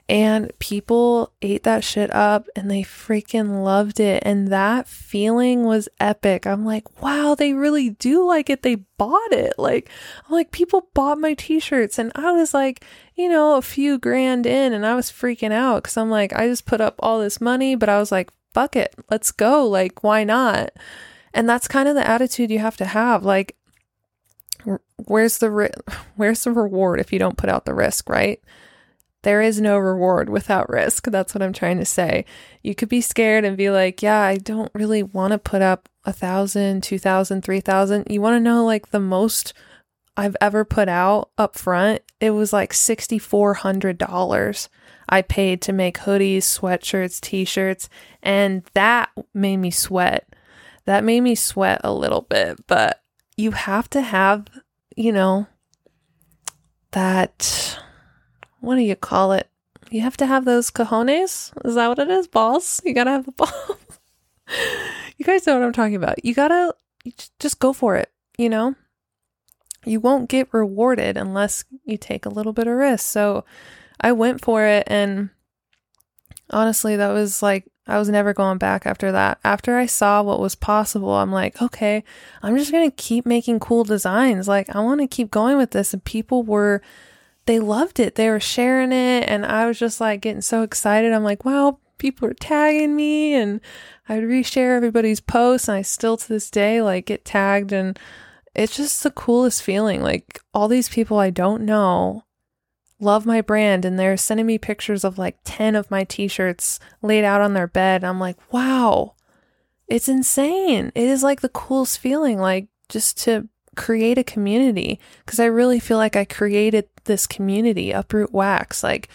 And 0.06 0.52
people 0.58 1.32
ate 1.40 1.62
that 1.62 1.82
shit 1.82 2.12
up 2.14 2.46
and 2.54 2.70
they 2.70 2.82
freaking 2.82 3.64
loved 3.64 4.00
it. 4.00 4.22
And 4.26 4.48
that 4.48 4.86
feeling 4.86 5.64
was 5.64 5.88
epic. 5.98 6.46
I'm 6.46 6.66
like, 6.66 7.02
wow, 7.02 7.34
they 7.34 7.54
really 7.54 7.88
do 7.88 8.26
like 8.26 8.50
it. 8.50 8.62
They 8.62 8.74
bought 8.74 9.32
it. 9.32 9.54
Like, 9.56 9.88
I'm 10.26 10.32
like, 10.34 10.52
people 10.52 10.90
bought 10.92 11.18
my 11.18 11.32
t 11.32 11.58
shirts. 11.58 11.98
And 11.98 12.12
I 12.14 12.32
was 12.32 12.52
like, 12.52 12.84
you 13.14 13.30
know, 13.30 13.56
a 13.56 13.62
few 13.62 13.98
grand 13.98 14.44
in 14.44 14.74
and 14.74 14.84
I 14.84 14.94
was 14.94 15.10
freaking 15.10 15.52
out 15.52 15.84
because 15.84 15.96
I'm 15.96 16.10
like, 16.10 16.34
I 16.34 16.48
just 16.48 16.66
put 16.66 16.82
up 16.82 16.96
all 16.98 17.18
this 17.18 17.40
money, 17.40 17.74
but 17.74 17.88
I 17.88 17.98
was 17.98 18.12
like, 18.12 18.30
fuck 18.52 18.76
it, 18.76 18.94
let's 19.10 19.32
go. 19.32 19.66
Like, 19.66 20.04
why 20.04 20.22
not? 20.22 20.70
And 21.34 21.48
that's 21.48 21.68
kind 21.68 21.88
of 21.88 21.94
the 21.94 22.06
attitude 22.06 22.50
you 22.50 22.60
have 22.60 22.76
to 22.78 22.86
have. 22.86 23.24
Like, 23.24 23.56
where's 24.96 25.38
the 25.38 25.50
ri- 25.50 25.70
where's 26.16 26.44
the 26.44 26.52
reward 26.52 27.00
if 27.00 27.12
you 27.12 27.18
don't 27.18 27.36
put 27.36 27.50
out 27.50 27.64
the 27.66 27.74
risk, 27.74 28.08
right? 28.08 28.40
There 29.22 29.42
is 29.42 29.60
no 29.60 29.78
reward 29.78 30.28
without 30.28 30.68
risk. 30.68 31.06
That's 31.06 31.34
what 31.34 31.42
I'm 31.42 31.52
trying 31.52 31.78
to 31.78 31.84
say. 31.84 32.24
You 32.62 32.74
could 32.74 32.88
be 32.88 33.00
scared 33.00 33.44
and 33.44 33.56
be 33.56 33.70
like, 33.70 34.02
yeah, 34.02 34.20
I 34.20 34.36
don't 34.36 34.70
really 34.74 35.02
want 35.02 35.32
to 35.32 35.38
put 35.38 35.62
up 35.62 35.88
a 36.04 36.12
thousand, 36.12 36.82
two 36.82 36.98
thousand, 36.98 37.42
three 37.42 37.60
thousand. 37.60 38.06
You 38.10 38.20
want 38.20 38.36
to 38.36 38.40
know 38.40 38.64
like 38.64 38.90
the 38.90 39.00
most 39.00 39.54
I've 40.16 40.36
ever 40.40 40.64
put 40.64 40.88
out 40.88 41.30
up 41.36 41.56
front? 41.56 42.02
It 42.20 42.30
was 42.30 42.52
like 42.52 42.72
$6,400 42.72 44.68
I 45.08 45.22
paid 45.22 45.60
to 45.62 45.72
make 45.72 45.98
hoodies, 45.98 46.38
sweatshirts, 46.38 47.20
t 47.20 47.44
shirts, 47.44 47.88
and 48.22 48.62
that 48.74 49.10
made 49.34 49.58
me 49.58 49.70
sweat. 49.70 50.33
That 50.86 51.04
made 51.04 51.22
me 51.22 51.34
sweat 51.34 51.80
a 51.82 51.92
little 51.92 52.22
bit, 52.22 52.66
but 52.66 53.02
you 53.36 53.52
have 53.52 53.88
to 53.90 54.02
have, 54.02 54.46
you 54.96 55.12
know, 55.12 55.46
that, 56.92 57.78
what 58.60 58.76
do 58.76 58.82
you 58.82 58.96
call 58.96 59.32
it? 59.32 59.48
You 59.90 60.02
have 60.02 60.16
to 60.18 60.26
have 60.26 60.44
those 60.44 60.70
cojones. 60.70 61.52
Is 61.64 61.74
that 61.74 61.88
what 61.88 61.98
it 61.98 62.10
is? 62.10 62.26
Balls? 62.26 62.80
You 62.84 62.94
gotta 62.94 63.10
have 63.10 63.26
the 63.26 63.32
balls. 63.36 64.00
you 65.16 65.24
guys 65.24 65.46
know 65.46 65.54
what 65.54 65.64
I'm 65.64 65.72
talking 65.72 65.96
about. 65.96 66.24
You 66.24 66.34
gotta 66.34 66.74
just 67.38 67.58
go 67.58 67.72
for 67.72 67.96
it, 67.96 68.10
you 68.36 68.48
know? 68.48 68.74
You 69.84 70.00
won't 70.00 70.30
get 70.30 70.52
rewarded 70.52 71.16
unless 71.16 71.64
you 71.84 71.98
take 71.98 72.24
a 72.24 72.30
little 72.30 72.52
bit 72.52 72.66
of 72.66 72.74
risk. 72.74 73.04
So 73.06 73.44
I 74.00 74.12
went 74.12 74.42
for 74.42 74.64
it 74.64 74.84
and 74.86 75.30
honestly, 76.50 76.96
that 76.96 77.12
was 77.12 77.42
like 77.42 77.64
I 77.86 77.98
was 77.98 78.08
never 78.08 78.32
going 78.32 78.58
back 78.58 78.86
after 78.86 79.12
that. 79.12 79.38
After 79.44 79.76
I 79.76 79.86
saw 79.86 80.22
what 80.22 80.40
was 80.40 80.54
possible, 80.54 81.12
I'm 81.12 81.30
like, 81.30 81.60
okay, 81.60 82.02
I'm 82.42 82.56
just 82.56 82.72
going 82.72 82.90
to 82.90 82.96
keep 82.96 83.26
making 83.26 83.60
cool 83.60 83.84
designs. 83.84 84.48
Like, 84.48 84.74
I 84.74 84.80
want 84.80 85.02
to 85.02 85.06
keep 85.06 85.30
going 85.30 85.58
with 85.58 85.72
this. 85.72 85.92
And 85.92 86.02
people 86.02 86.42
were, 86.42 86.80
they 87.44 87.58
loved 87.58 88.00
it. 88.00 88.14
They 88.14 88.30
were 88.30 88.40
sharing 88.40 88.90
it. 88.90 89.28
And 89.28 89.44
I 89.44 89.66
was 89.66 89.78
just 89.78 90.00
like 90.00 90.22
getting 90.22 90.40
so 90.40 90.62
excited. 90.62 91.12
I'm 91.12 91.24
like, 91.24 91.44
wow, 91.44 91.78
people 91.98 92.26
are 92.28 92.34
tagging 92.34 92.96
me. 92.96 93.34
And 93.34 93.60
I'd 94.08 94.22
reshare 94.22 94.76
everybody's 94.76 95.20
posts. 95.20 95.68
And 95.68 95.76
I 95.76 95.82
still 95.82 96.16
to 96.16 96.28
this 96.28 96.50
day, 96.50 96.80
like, 96.80 97.04
get 97.06 97.26
tagged. 97.26 97.70
And 97.70 97.98
it's 98.54 98.78
just 98.78 99.02
the 99.02 99.10
coolest 99.10 99.62
feeling. 99.62 100.02
Like, 100.02 100.40
all 100.54 100.68
these 100.68 100.88
people 100.88 101.18
I 101.18 101.28
don't 101.28 101.66
know 101.66 102.24
love 103.00 103.26
my 103.26 103.40
brand 103.40 103.84
and 103.84 103.98
they're 103.98 104.16
sending 104.16 104.46
me 104.46 104.58
pictures 104.58 105.04
of 105.04 105.18
like 105.18 105.36
10 105.44 105.74
of 105.74 105.90
my 105.90 106.04
t-shirts 106.04 106.78
laid 107.02 107.24
out 107.24 107.40
on 107.40 107.54
their 107.54 107.66
bed. 107.66 108.04
I'm 108.04 108.20
like, 108.20 108.36
wow, 108.52 109.14
it's 109.88 110.08
insane. 110.08 110.92
It 110.94 111.04
is 111.04 111.22
like 111.22 111.40
the 111.40 111.48
coolest 111.48 111.98
feeling, 111.98 112.38
like 112.38 112.68
just 112.88 113.18
to 113.24 113.48
create 113.76 114.18
a 114.18 114.24
community. 114.24 115.00
Cause 115.26 115.40
I 115.40 115.46
really 115.46 115.80
feel 115.80 115.98
like 115.98 116.16
I 116.16 116.24
created 116.24 116.88
this 117.04 117.26
community, 117.26 117.90
Uproot 117.90 118.32
Wax. 118.32 118.82
Like, 118.82 119.08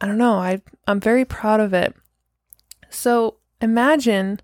I 0.00 0.06
don't 0.06 0.18
know, 0.18 0.34
I, 0.34 0.60
I'm 0.86 1.00
very 1.00 1.24
proud 1.24 1.60
of 1.60 1.72
it. 1.72 1.94
So 2.90 3.36
imagine, 3.60 4.40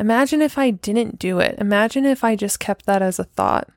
imagine 0.00 0.42
if 0.42 0.58
I 0.58 0.70
didn't 0.70 1.18
do 1.18 1.38
it. 1.38 1.56
Imagine 1.58 2.04
if 2.04 2.24
I 2.24 2.36
just 2.36 2.58
kept 2.58 2.86
that 2.86 3.02
as 3.02 3.18
a 3.18 3.24
thought. 3.24 3.68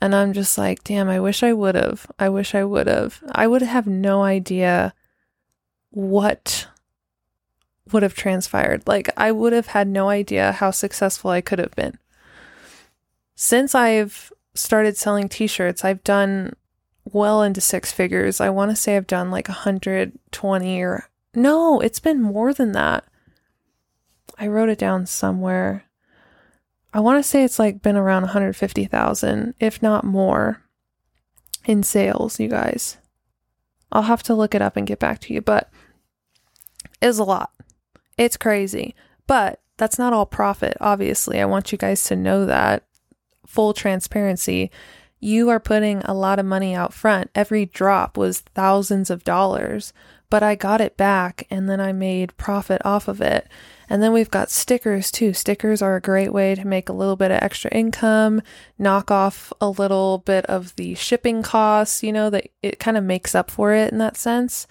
And 0.00 0.14
I'm 0.14 0.32
just 0.32 0.56
like, 0.56 0.82
damn, 0.82 1.08
I 1.08 1.20
wish 1.20 1.42
I 1.42 1.52
would 1.52 1.74
have. 1.74 2.06
I 2.18 2.28
wish 2.28 2.54
I 2.54 2.64
would 2.64 2.86
have. 2.86 3.22
I 3.32 3.46
would 3.46 3.62
have 3.62 3.86
no 3.86 4.22
idea 4.22 4.94
what 5.90 6.68
would 7.92 8.02
have 8.02 8.14
transpired. 8.14 8.86
Like, 8.86 9.10
I 9.16 9.30
would 9.30 9.52
have 9.52 9.68
had 9.68 9.88
no 9.88 10.08
idea 10.08 10.52
how 10.52 10.70
successful 10.70 11.30
I 11.30 11.40
could 11.40 11.58
have 11.58 11.74
been. 11.74 11.98
Since 13.34 13.74
I've 13.74 14.32
started 14.54 14.96
selling 14.96 15.28
t 15.28 15.46
shirts, 15.46 15.84
I've 15.84 16.02
done 16.04 16.54
well 17.04 17.42
into 17.42 17.60
six 17.60 17.92
figures. 17.92 18.40
I 18.40 18.50
want 18.50 18.70
to 18.70 18.76
say 18.76 18.96
I've 18.96 19.06
done 19.06 19.30
like 19.30 19.48
120 19.48 20.82
or 20.82 21.08
no, 21.34 21.80
it's 21.80 22.00
been 22.00 22.20
more 22.20 22.52
than 22.52 22.72
that. 22.72 23.04
I 24.38 24.46
wrote 24.46 24.68
it 24.68 24.78
down 24.78 25.06
somewhere. 25.06 25.84
I 26.92 27.00
want 27.00 27.22
to 27.22 27.28
say 27.28 27.44
it's 27.44 27.58
like 27.58 27.82
been 27.82 27.96
around 27.96 28.22
150,000, 28.22 29.54
if 29.60 29.80
not 29.82 30.04
more, 30.04 30.62
in 31.64 31.82
sales, 31.82 32.40
you 32.40 32.48
guys. 32.48 32.96
I'll 33.92 34.02
have 34.02 34.22
to 34.24 34.34
look 34.34 34.54
it 34.54 34.62
up 34.62 34.76
and 34.76 34.86
get 34.86 34.98
back 34.98 35.20
to 35.20 35.34
you, 35.34 35.40
but 35.40 35.70
it's 37.00 37.18
a 37.18 37.24
lot. 37.24 37.52
It's 38.18 38.36
crazy. 38.36 38.94
But 39.26 39.60
that's 39.76 39.98
not 39.98 40.12
all 40.12 40.26
profit, 40.26 40.76
obviously. 40.80 41.40
I 41.40 41.44
want 41.44 41.72
you 41.72 41.78
guys 41.78 42.04
to 42.04 42.16
know 42.16 42.44
that. 42.46 42.84
Full 43.46 43.72
transparency. 43.72 44.70
You 45.18 45.48
are 45.48 45.60
putting 45.60 45.98
a 46.00 46.14
lot 46.14 46.38
of 46.38 46.46
money 46.46 46.74
out 46.74 46.92
front. 46.92 47.30
Every 47.34 47.66
drop 47.66 48.16
was 48.16 48.40
thousands 48.40 49.10
of 49.10 49.24
dollars, 49.24 49.92
but 50.30 50.42
I 50.42 50.54
got 50.54 50.80
it 50.80 50.96
back 50.96 51.46
and 51.50 51.68
then 51.68 51.80
I 51.80 51.92
made 51.92 52.36
profit 52.36 52.80
off 52.84 53.08
of 53.08 53.20
it. 53.20 53.48
And 53.88 54.00
then 54.00 54.12
we've 54.12 54.30
got 54.30 54.50
stickers 54.50 55.10
too. 55.10 55.32
Stickers 55.32 55.82
are 55.82 55.96
a 55.96 56.00
great 56.00 56.32
way 56.32 56.54
to 56.54 56.64
make 56.64 56.88
a 56.88 56.92
little 56.92 57.16
bit 57.16 57.32
of 57.32 57.42
extra 57.42 57.72
income, 57.72 58.40
knock 58.78 59.10
off 59.10 59.52
a 59.60 59.68
little 59.68 60.18
bit 60.18 60.46
of 60.46 60.76
the 60.76 60.94
shipping 60.94 61.42
costs, 61.42 62.02
you 62.02 62.12
know, 62.12 62.30
that 62.30 62.48
it 62.62 62.78
kind 62.78 62.96
of 62.96 63.02
makes 63.02 63.34
up 63.34 63.50
for 63.50 63.74
it 63.74 63.90
in 63.92 63.98
that 63.98 64.16
sense. 64.16 64.68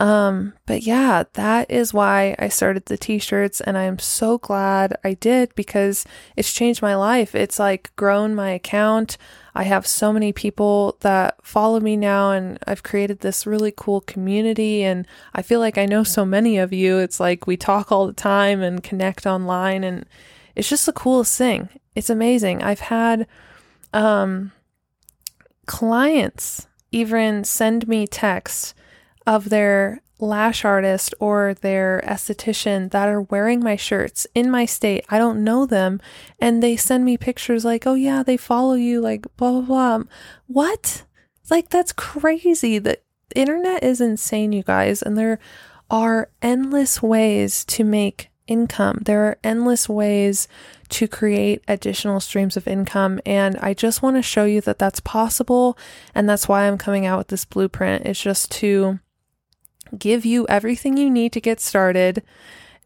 Um, 0.00 0.52
but 0.64 0.82
yeah, 0.82 1.24
that 1.32 1.70
is 1.70 1.92
why 1.92 2.36
I 2.38 2.48
started 2.48 2.86
the 2.86 2.96
t-shirts 2.96 3.60
and 3.60 3.76
I'm 3.76 3.98
so 3.98 4.38
glad 4.38 4.96
I 5.02 5.14
did 5.14 5.52
because 5.56 6.04
it's 6.36 6.52
changed 6.52 6.82
my 6.82 6.94
life. 6.94 7.34
It's 7.34 7.58
like 7.58 7.94
grown 7.96 8.34
my 8.34 8.50
account. 8.50 9.18
I 9.56 9.64
have 9.64 9.88
so 9.88 10.12
many 10.12 10.32
people 10.32 10.96
that 11.00 11.44
follow 11.44 11.80
me 11.80 11.96
now, 11.96 12.30
and 12.30 12.60
I've 12.64 12.84
created 12.84 13.20
this 13.20 13.44
really 13.44 13.72
cool 13.76 14.00
community. 14.02 14.84
And 14.84 15.04
I 15.34 15.42
feel 15.42 15.58
like 15.58 15.76
I 15.76 15.84
know 15.84 16.04
so 16.04 16.24
many 16.24 16.58
of 16.58 16.72
you. 16.72 16.98
It's 16.98 17.18
like 17.18 17.48
we 17.48 17.56
talk 17.56 17.90
all 17.90 18.06
the 18.06 18.12
time 18.12 18.62
and 18.62 18.84
connect 18.84 19.26
online, 19.26 19.82
and 19.82 20.06
it's 20.54 20.68
just 20.68 20.86
the 20.86 20.92
coolest 20.92 21.36
thing. 21.36 21.70
It's 21.96 22.08
amazing. 22.08 22.62
I've 22.62 22.78
had 22.78 23.26
um, 23.92 24.52
clients 25.66 26.68
even 26.92 27.42
send 27.42 27.88
me 27.88 28.06
texts 28.06 28.74
of 29.28 29.50
their 29.50 30.00
lash 30.18 30.64
artist 30.64 31.14
or 31.20 31.52
their 31.60 32.02
esthetician 32.04 32.90
that 32.92 33.08
are 33.08 33.20
wearing 33.20 33.60
my 33.60 33.76
shirts 33.76 34.26
in 34.34 34.50
my 34.50 34.64
state. 34.64 35.04
I 35.10 35.18
don't 35.18 35.44
know 35.44 35.66
them. 35.66 36.00
And 36.40 36.62
they 36.62 36.76
send 36.76 37.04
me 37.04 37.18
pictures 37.18 37.62
like, 37.62 37.86
oh, 37.86 37.92
yeah, 37.94 38.22
they 38.22 38.38
follow 38.38 38.72
you, 38.72 39.02
like, 39.02 39.26
blah, 39.36 39.52
blah, 39.52 39.60
blah. 39.98 40.04
What? 40.46 41.04
Like, 41.50 41.68
that's 41.68 41.92
crazy. 41.92 42.78
The 42.78 42.98
internet 43.36 43.84
is 43.84 44.00
insane, 44.00 44.52
you 44.52 44.62
guys. 44.62 45.02
And 45.02 45.16
there 45.16 45.38
are 45.90 46.30
endless 46.40 47.02
ways 47.02 47.66
to 47.66 47.84
make 47.84 48.30
income. 48.46 49.00
There 49.02 49.26
are 49.26 49.38
endless 49.44 49.90
ways 49.90 50.48
to 50.88 51.06
create 51.06 51.62
additional 51.68 52.18
streams 52.20 52.56
of 52.56 52.66
income. 52.66 53.20
And 53.26 53.58
I 53.58 53.74
just 53.74 54.00
want 54.00 54.16
to 54.16 54.22
show 54.22 54.46
you 54.46 54.62
that 54.62 54.78
that's 54.78 55.00
possible. 55.00 55.76
And 56.14 56.26
that's 56.26 56.48
why 56.48 56.66
I'm 56.66 56.78
coming 56.78 57.04
out 57.04 57.18
with 57.18 57.28
this 57.28 57.44
blueprint. 57.44 58.06
It's 58.06 58.20
just 58.20 58.50
to 58.52 59.00
give 59.96 60.24
you 60.24 60.46
everything 60.48 60.96
you 60.96 61.10
need 61.10 61.32
to 61.32 61.40
get 61.40 61.60
started. 61.60 62.22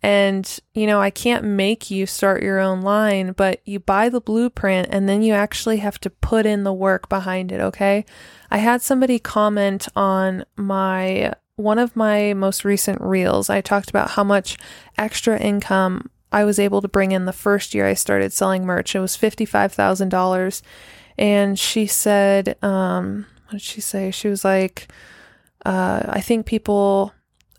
And, 0.02 0.58
you 0.74 0.86
know, 0.86 1.00
I 1.00 1.10
can't 1.10 1.44
make 1.44 1.90
you 1.90 2.06
start 2.06 2.42
your 2.42 2.58
own 2.58 2.82
line, 2.82 3.32
but 3.32 3.60
you 3.64 3.78
buy 3.78 4.08
the 4.08 4.20
blueprint 4.20 4.88
and 4.90 5.08
then 5.08 5.22
you 5.22 5.32
actually 5.32 5.76
have 5.76 6.00
to 6.00 6.10
put 6.10 6.44
in 6.44 6.64
the 6.64 6.72
work 6.72 7.08
behind 7.08 7.52
it, 7.52 7.60
okay? 7.60 8.04
I 8.50 8.58
had 8.58 8.82
somebody 8.82 9.18
comment 9.18 9.86
on 9.94 10.44
my 10.56 11.34
one 11.56 11.78
of 11.78 11.94
my 11.94 12.34
most 12.34 12.64
recent 12.64 13.00
reels. 13.00 13.48
I 13.48 13.60
talked 13.60 13.90
about 13.90 14.10
how 14.10 14.24
much 14.24 14.56
extra 14.98 15.38
income 15.38 16.10
I 16.32 16.44
was 16.44 16.58
able 16.58 16.80
to 16.80 16.88
bring 16.88 17.12
in 17.12 17.26
the 17.26 17.32
first 17.32 17.74
year 17.74 17.86
I 17.86 17.94
started 17.94 18.32
selling 18.32 18.64
merch. 18.64 18.96
It 18.96 19.00
was 19.00 19.16
$55,000. 19.16 20.62
And 21.18 21.58
she 21.58 21.86
said, 21.86 22.56
um, 22.62 23.26
what 23.44 23.52
did 23.52 23.62
she 23.62 23.80
say? 23.80 24.10
She 24.10 24.28
was 24.28 24.44
like, 24.44 24.90
uh, 25.64 26.02
I 26.08 26.20
think 26.20 26.46
people 26.46 27.12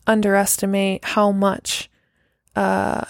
underestimate 0.06 1.04
how 1.04 1.32
much 1.32 1.90
uh, 2.56 3.04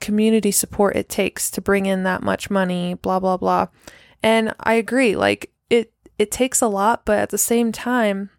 community 0.00 0.50
support 0.50 0.96
it 0.96 1.08
takes 1.08 1.50
to 1.50 1.60
bring 1.60 1.86
in 1.86 2.02
that 2.04 2.22
much 2.22 2.50
money, 2.50 2.94
blah, 2.94 3.20
blah, 3.20 3.36
blah. 3.36 3.68
And 4.22 4.54
I 4.60 4.74
agree, 4.74 5.16
like 5.16 5.50
it, 5.70 5.92
it 6.18 6.30
takes 6.30 6.60
a 6.60 6.68
lot, 6.68 7.04
but 7.04 7.18
at 7.18 7.30
the 7.30 7.38
same 7.38 7.72
time, 7.72 8.30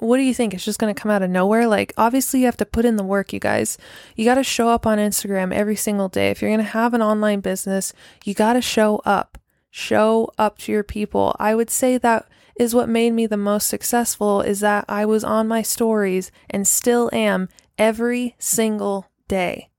what 0.00 0.18
do 0.18 0.22
you 0.22 0.34
think? 0.34 0.54
It's 0.54 0.64
just 0.64 0.78
going 0.78 0.94
to 0.94 1.00
come 1.00 1.10
out 1.10 1.22
of 1.22 1.30
nowhere? 1.30 1.66
Like, 1.66 1.92
obviously, 1.96 2.40
you 2.40 2.46
have 2.46 2.56
to 2.58 2.66
put 2.66 2.84
in 2.84 2.96
the 2.96 3.02
work, 3.02 3.32
you 3.32 3.40
guys. 3.40 3.78
You 4.14 4.24
got 4.24 4.36
to 4.36 4.44
show 4.44 4.68
up 4.68 4.86
on 4.86 4.98
Instagram 4.98 5.52
every 5.52 5.74
single 5.74 6.08
day. 6.08 6.30
If 6.30 6.40
you're 6.40 6.50
going 6.50 6.64
to 6.64 6.72
have 6.72 6.94
an 6.94 7.02
online 7.02 7.40
business, 7.40 7.92
you 8.24 8.34
got 8.34 8.52
to 8.52 8.62
show 8.62 9.02
up. 9.04 9.38
Show 9.70 10.30
up 10.38 10.58
to 10.58 10.72
your 10.72 10.84
people. 10.84 11.34
I 11.38 11.54
would 11.54 11.68
say 11.68 11.98
that 11.98 12.28
is 12.58 12.74
what 12.74 12.88
made 12.88 13.12
me 13.12 13.26
the 13.26 13.36
most 13.36 13.68
successful 13.68 14.40
is 14.40 14.60
that 14.60 14.84
I 14.88 15.06
was 15.06 15.22
on 15.22 15.46
my 15.46 15.62
stories 15.62 16.32
and 16.50 16.66
still 16.66 17.08
am 17.12 17.48
every 17.78 18.34
single 18.38 19.06
day. 19.28 19.70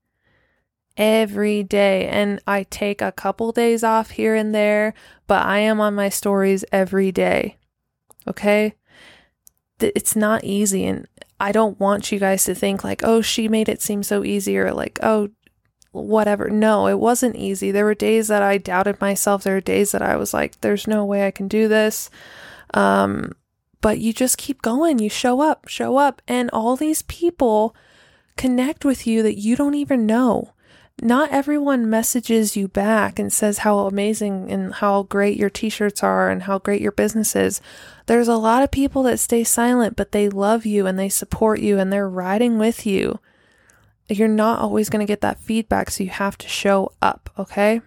Every 0.96 1.62
day. 1.62 2.08
And 2.08 2.40
I 2.46 2.64
take 2.64 3.02
a 3.02 3.12
couple 3.12 3.52
days 3.52 3.84
off 3.84 4.10
here 4.10 4.34
and 4.34 4.54
there, 4.54 4.94
but 5.26 5.44
I 5.44 5.58
am 5.58 5.80
on 5.80 5.94
my 5.94 6.08
stories 6.08 6.64
every 6.72 7.12
day. 7.12 7.58
Okay? 8.26 8.74
It's 9.78 10.16
not 10.16 10.42
easy. 10.42 10.86
And 10.86 11.06
I 11.38 11.52
don't 11.52 11.78
want 11.78 12.10
you 12.10 12.18
guys 12.18 12.44
to 12.44 12.54
think 12.54 12.82
like, 12.82 13.02
oh, 13.04 13.20
she 13.20 13.46
made 13.46 13.68
it 13.68 13.82
seem 13.82 14.02
so 14.02 14.24
easy 14.24 14.56
or 14.58 14.72
like, 14.72 14.98
oh, 15.02 15.28
whatever. 15.92 16.48
No, 16.48 16.86
it 16.86 16.98
wasn't 16.98 17.36
easy. 17.36 17.70
There 17.70 17.84
were 17.84 17.94
days 17.94 18.28
that 18.28 18.42
I 18.42 18.58
doubted 18.58 19.00
myself. 19.00 19.42
There 19.42 19.54
were 19.54 19.60
days 19.60 19.92
that 19.92 20.02
I 20.02 20.16
was 20.16 20.32
like, 20.32 20.60
there's 20.60 20.86
no 20.86 21.04
way 21.04 21.26
I 21.26 21.30
can 21.30 21.48
do 21.48 21.68
this. 21.68 22.10
Um, 22.74 23.32
but 23.80 23.98
you 23.98 24.12
just 24.12 24.38
keep 24.38 24.62
going. 24.62 24.98
You 24.98 25.08
show 25.08 25.40
up, 25.40 25.68
show 25.68 25.96
up. 25.96 26.20
And 26.28 26.50
all 26.52 26.76
these 26.76 27.02
people 27.02 27.74
connect 28.36 28.84
with 28.84 29.06
you 29.06 29.22
that 29.22 29.38
you 29.38 29.56
don't 29.56 29.74
even 29.74 30.06
know. 30.06 30.52
Not 31.02 31.30
everyone 31.30 31.88
messages 31.88 32.56
you 32.58 32.68
back 32.68 33.18
and 33.18 33.32
says 33.32 33.58
how 33.58 33.78
amazing 33.80 34.50
and 34.50 34.74
how 34.74 35.04
great 35.04 35.38
your 35.38 35.48
t 35.48 35.70
shirts 35.70 36.02
are 36.02 36.28
and 36.30 36.42
how 36.42 36.58
great 36.58 36.82
your 36.82 36.92
business 36.92 37.34
is. 37.34 37.62
There's 38.04 38.28
a 38.28 38.36
lot 38.36 38.62
of 38.62 38.70
people 38.70 39.02
that 39.04 39.18
stay 39.18 39.42
silent, 39.42 39.96
but 39.96 40.12
they 40.12 40.28
love 40.28 40.66
you 40.66 40.86
and 40.86 40.98
they 40.98 41.08
support 41.08 41.60
you 41.60 41.78
and 41.78 41.90
they're 41.90 42.08
riding 42.08 42.58
with 42.58 42.84
you. 42.84 43.18
You're 44.08 44.28
not 44.28 44.58
always 44.58 44.90
going 44.90 45.00
to 45.00 45.10
get 45.10 45.22
that 45.22 45.40
feedback, 45.40 45.90
so 45.90 46.04
you 46.04 46.10
have 46.10 46.36
to 46.38 46.48
show 46.48 46.92
up, 47.00 47.30
okay? 47.38 47.80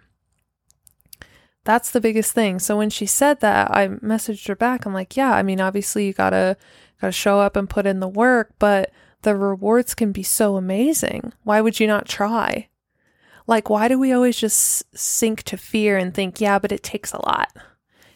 That's 1.66 1.92
the 1.92 2.02
biggest 2.02 2.34
thing. 2.34 2.60
So 2.60 2.78
when 2.78 2.90
she 2.90 3.06
said 3.06 3.40
that, 3.40 3.72
I 3.72 3.88
messaged 3.88 4.48
her 4.48 4.56
back. 4.56 4.86
I'm 4.86 4.94
like, 4.94 5.16
yeah, 5.16 5.34
I 5.34 5.44
mean, 5.44 5.62
obviously 5.62 6.06
you 6.06 6.14
got 6.14 6.32
to 6.32 6.58
got 7.00 7.08
to 7.08 7.12
show 7.12 7.40
up 7.40 7.56
and 7.56 7.70
put 7.70 7.86
in 7.86 8.00
the 8.00 8.08
work, 8.08 8.54
but 8.60 8.92
the 9.22 9.36
rewards 9.36 9.96
can 9.96 10.12
be 10.12 10.24
so 10.24 10.58
amazing. 10.58 11.34
Why 11.44 11.62
would 11.62 11.80
you 11.80 11.88
not 11.88 12.08
try? 12.08 12.70
Like, 13.48 13.70
why 13.70 13.88
do 13.88 14.00
we 14.00 14.14
always 14.14 14.38
just 14.38 14.84
sink 14.98 15.44
to 15.44 15.58
fear 15.58 15.98
and 15.98 16.14
think, 16.14 16.40
yeah, 16.40 16.60
but 16.60 16.72
it 16.72 16.84
takes 16.84 17.12
a 17.12 17.26
lot? 17.26 17.50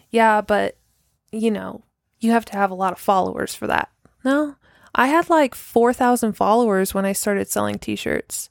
Yeah, 0.10 0.42
but, 0.42 0.78
you 1.32 1.52
know, 1.52 1.84
you 2.20 2.32
have 2.32 2.46
to 2.46 2.54
have 2.54 2.72
a 2.72 2.76
lot 2.76 2.94
of 2.94 3.00
followers 3.00 3.54
for 3.54 3.68
that. 3.68 3.90
No, 4.24 4.56
I 4.96 5.08
had 5.08 5.30
like 5.30 5.54
4,000 5.54 6.34
followers 6.34 6.94
when 6.94 7.06
I 7.06 7.12
started 7.12 7.50
selling 7.50 7.78
t 7.80 7.96
shirts. 7.96 8.50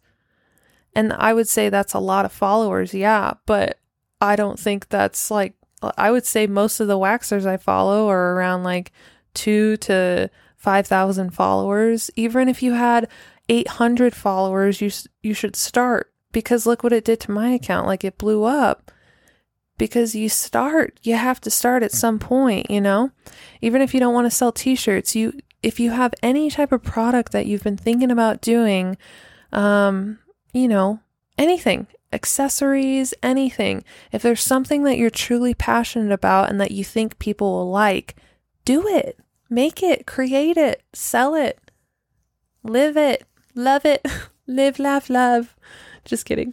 And 0.95 1.13
I 1.13 1.35
would 1.35 1.49
say 1.49 1.69
that's 1.69 1.95
a 1.95 1.99
lot 1.99 2.25
of 2.25 2.33
followers, 2.33 2.95
yeah, 2.95 3.35
but 3.45 3.79
I 4.21 4.37
don't 4.37 4.59
think 4.59 4.89
that's 4.89 5.31
like, 5.31 5.55
I 5.97 6.11
would 6.11 6.25
say 6.25 6.47
most 6.47 6.81
of 6.81 6.89
the 6.89 6.99
waxers 6.99 7.47
I 7.47 7.57
follow 7.57 8.09
are 8.09 8.35
around 8.35 8.65
like 8.65 8.93
two 9.35 9.77
to 9.79 10.31
5,000 10.57 11.31
followers. 11.31 12.11
Even 12.17 12.49
if 12.49 12.63
you 12.63 12.73
had 12.73 13.09
800 13.49 14.15
followers, 14.15 14.81
you, 14.81 14.91
you 15.23 15.35
should 15.35 15.55
start 15.55 16.13
because 16.33 16.67
look 16.67 16.83
what 16.83 16.93
it 16.93 17.05
did 17.05 17.21
to 17.21 17.31
my 17.31 17.51
account. 17.51 17.87
Like 17.87 18.05
it 18.05 18.19
blew 18.19 18.45
up 18.45 18.91
because 19.79 20.15
you 20.15 20.29
start, 20.29 20.99
you 21.03 21.15
have 21.15 21.41
to 21.43 21.51
start 21.51 21.83
at 21.83 21.93
some 21.93 22.19
point, 22.19 22.71
you 22.71 22.81
know? 22.81 23.11
Even 23.61 23.83
if 23.83 23.93
you 23.93 24.01
don't 24.01 24.15
want 24.15 24.27
to 24.27 24.31
sell 24.31 24.53
t-shirts, 24.53 25.15
you 25.15 25.39
if 25.63 25.81
you 25.81 25.91
have 25.91 26.15
any 26.23 26.51
type 26.51 26.71
of 26.71 26.83
product 26.83 27.33
that 27.33 27.47
you've 27.47 27.65
been 27.65 27.77
thinking 27.77 28.11
about 28.11 28.41
doing, 28.41 28.97
um, 29.53 30.19
you 30.53 30.69
know, 30.69 31.01
anything, 31.39 31.87
accessories, 32.13 33.15
anything. 33.23 33.85
If 34.13 34.23
there's 34.23 34.43
something 34.43 34.85
that 34.85 34.99
you're 34.99 35.11
truly 35.11 35.55
passionate 35.55 36.13
about 36.13 36.51
and 36.51 36.61
that 36.61 36.71
you 36.71 36.85
think 36.85 37.19
people 37.19 37.53
will 37.53 37.71
like, 37.71 38.17
do 38.65 38.87
it. 38.87 39.19
Make 39.49 39.83
it, 39.83 40.07
create 40.07 40.57
it, 40.57 40.83
sell 40.93 41.35
it, 41.35 41.61
live 42.65 42.97
it, 42.97 43.25
love 43.55 43.85
it, 43.85 44.05
live, 44.47 44.79
laugh, 44.79 45.09
love. 45.09 45.55
Just 46.05 46.25
kidding. 46.25 46.53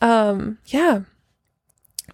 Um, 0.00 0.58
yeah. 0.66 1.02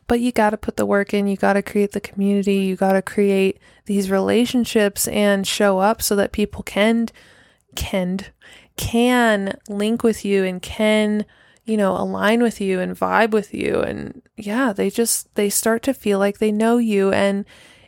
But 0.06 0.20
you 0.20 0.32
got 0.32 0.50
to 0.50 0.56
put 0.56 0.76
the 0.76 0.86
work 0.86 1.14
in. 1.14 1.28
You 1.28 1.36
got 1.36 1.52
to 1.52 1.62
create 1.62 1.92
the 1.92 2.00
community. 2.00 2.56
You 2.56 2.74
got 2.74 2.92
to 2.94 3.02
create 3.02 3.60
these 3.86 4.10
relationships 4.10 5.06
and 5.08 5.46
show 5.46 5.78
up 5.78 6.02
so 6.02 6.16
that 6.16 6.32
people 6.32 6.64
can, 6.64 7.06
can, 7.76 8.20
can 8.76 9.56
link 9.68 10.02
with 10.02 10.24
you 10.24 10.44
and 10.44 10.60
can, 10.60 11.24
you 11.64 11.76
know, 11.76 11.96
align 11.96 12.42
with 12.42 12.60
you 12.60 12.80
and 12.80 12.98
vibe 12.98 13.30
with 13.30 13.54
you. 13.54 13.80
And 13.80 14.22
yeah, 14.36 14.72
they 14.72 14.90
just, 14.90 15.34
they 15.34 15.50
start 15.50 15.82
to 15.84 15.94
feel 15.94 16.18
like 16.18 16.38
they 16.38 16.52
know 16.52 16.78
you. 16.78 17.12
And 17.12 17.44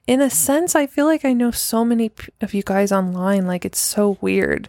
in 0.07 0.21
a 0.21 0.31
sense, 0.31 0.75
I 0.75 0.87
feel 0.87 1.07
like 1.07 1.25
I 1.25 1.33
know 1.33 1.51
so 1.51 1.85
many 1.85 2.11
of 2.41 2.55
you 2.55 2.63
guys 2.63 2.93
online. 2.93 3.47
Like 3.47 3.65
it's 3.65 3.81
so 3.81 4.19
weird. 4.21 4.69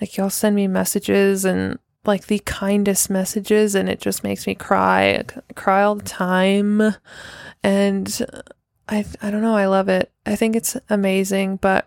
Like 0.00 0.16
y'all 0.16 0.30
send 0.30 0.56
me 0.56 0.66
messages 0.66 1.44
and 1.44 1.78
like 2.04 2.26
the 2.26 2.40
kindest 2.40 3.08
messages 3.08 3.74
and 3.74 3.88
it 3.88 4.00
just 4.00 4.24
makes 4.24 4.46
me 4.46 4.54
cry. 4.54 5.22
I 5.48 5.52
cry 5.54 5.82
all 5.82 5.94
the 5.94 6.02
time. 6.02 6.94
And 7.62 8.26
I 8.88 9.04
I 9.20 9.30
don't 9.30 9.42
know, 9.42 9.56
I 9.56 9.66
love 9.66 9.88
it. 9.88 10.12
I 10.26 10.36
think 10.36 10.56
it's 10.56 10.76
amazing, 10.90 11.56
but 11.56 11.86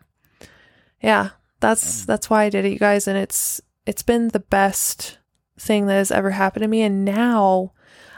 yeah, 1.01 1.29
that's 1.59 2.05
that's 2.05 2.29
why 2.29 2.43
I 2.43 2.49
did 2.49 2.65
it, 2.65 2.71
you 2.71 2.79
guys, 2.79 3.07
and 3.07 3.17
it's 3.17 3.61
it's 3.85 4.03
been 4.03 4.29
the 4.29 4.39
best 4.39 5.19
thing 5.57 5.87
that 5.87 5.95
has 5.95 6.11
ever 6.11 6.31
happened 6.31 6.63
to 6.63 6.67
me 6.67 6.81
and 6.81 7.05
now 7.05 7.71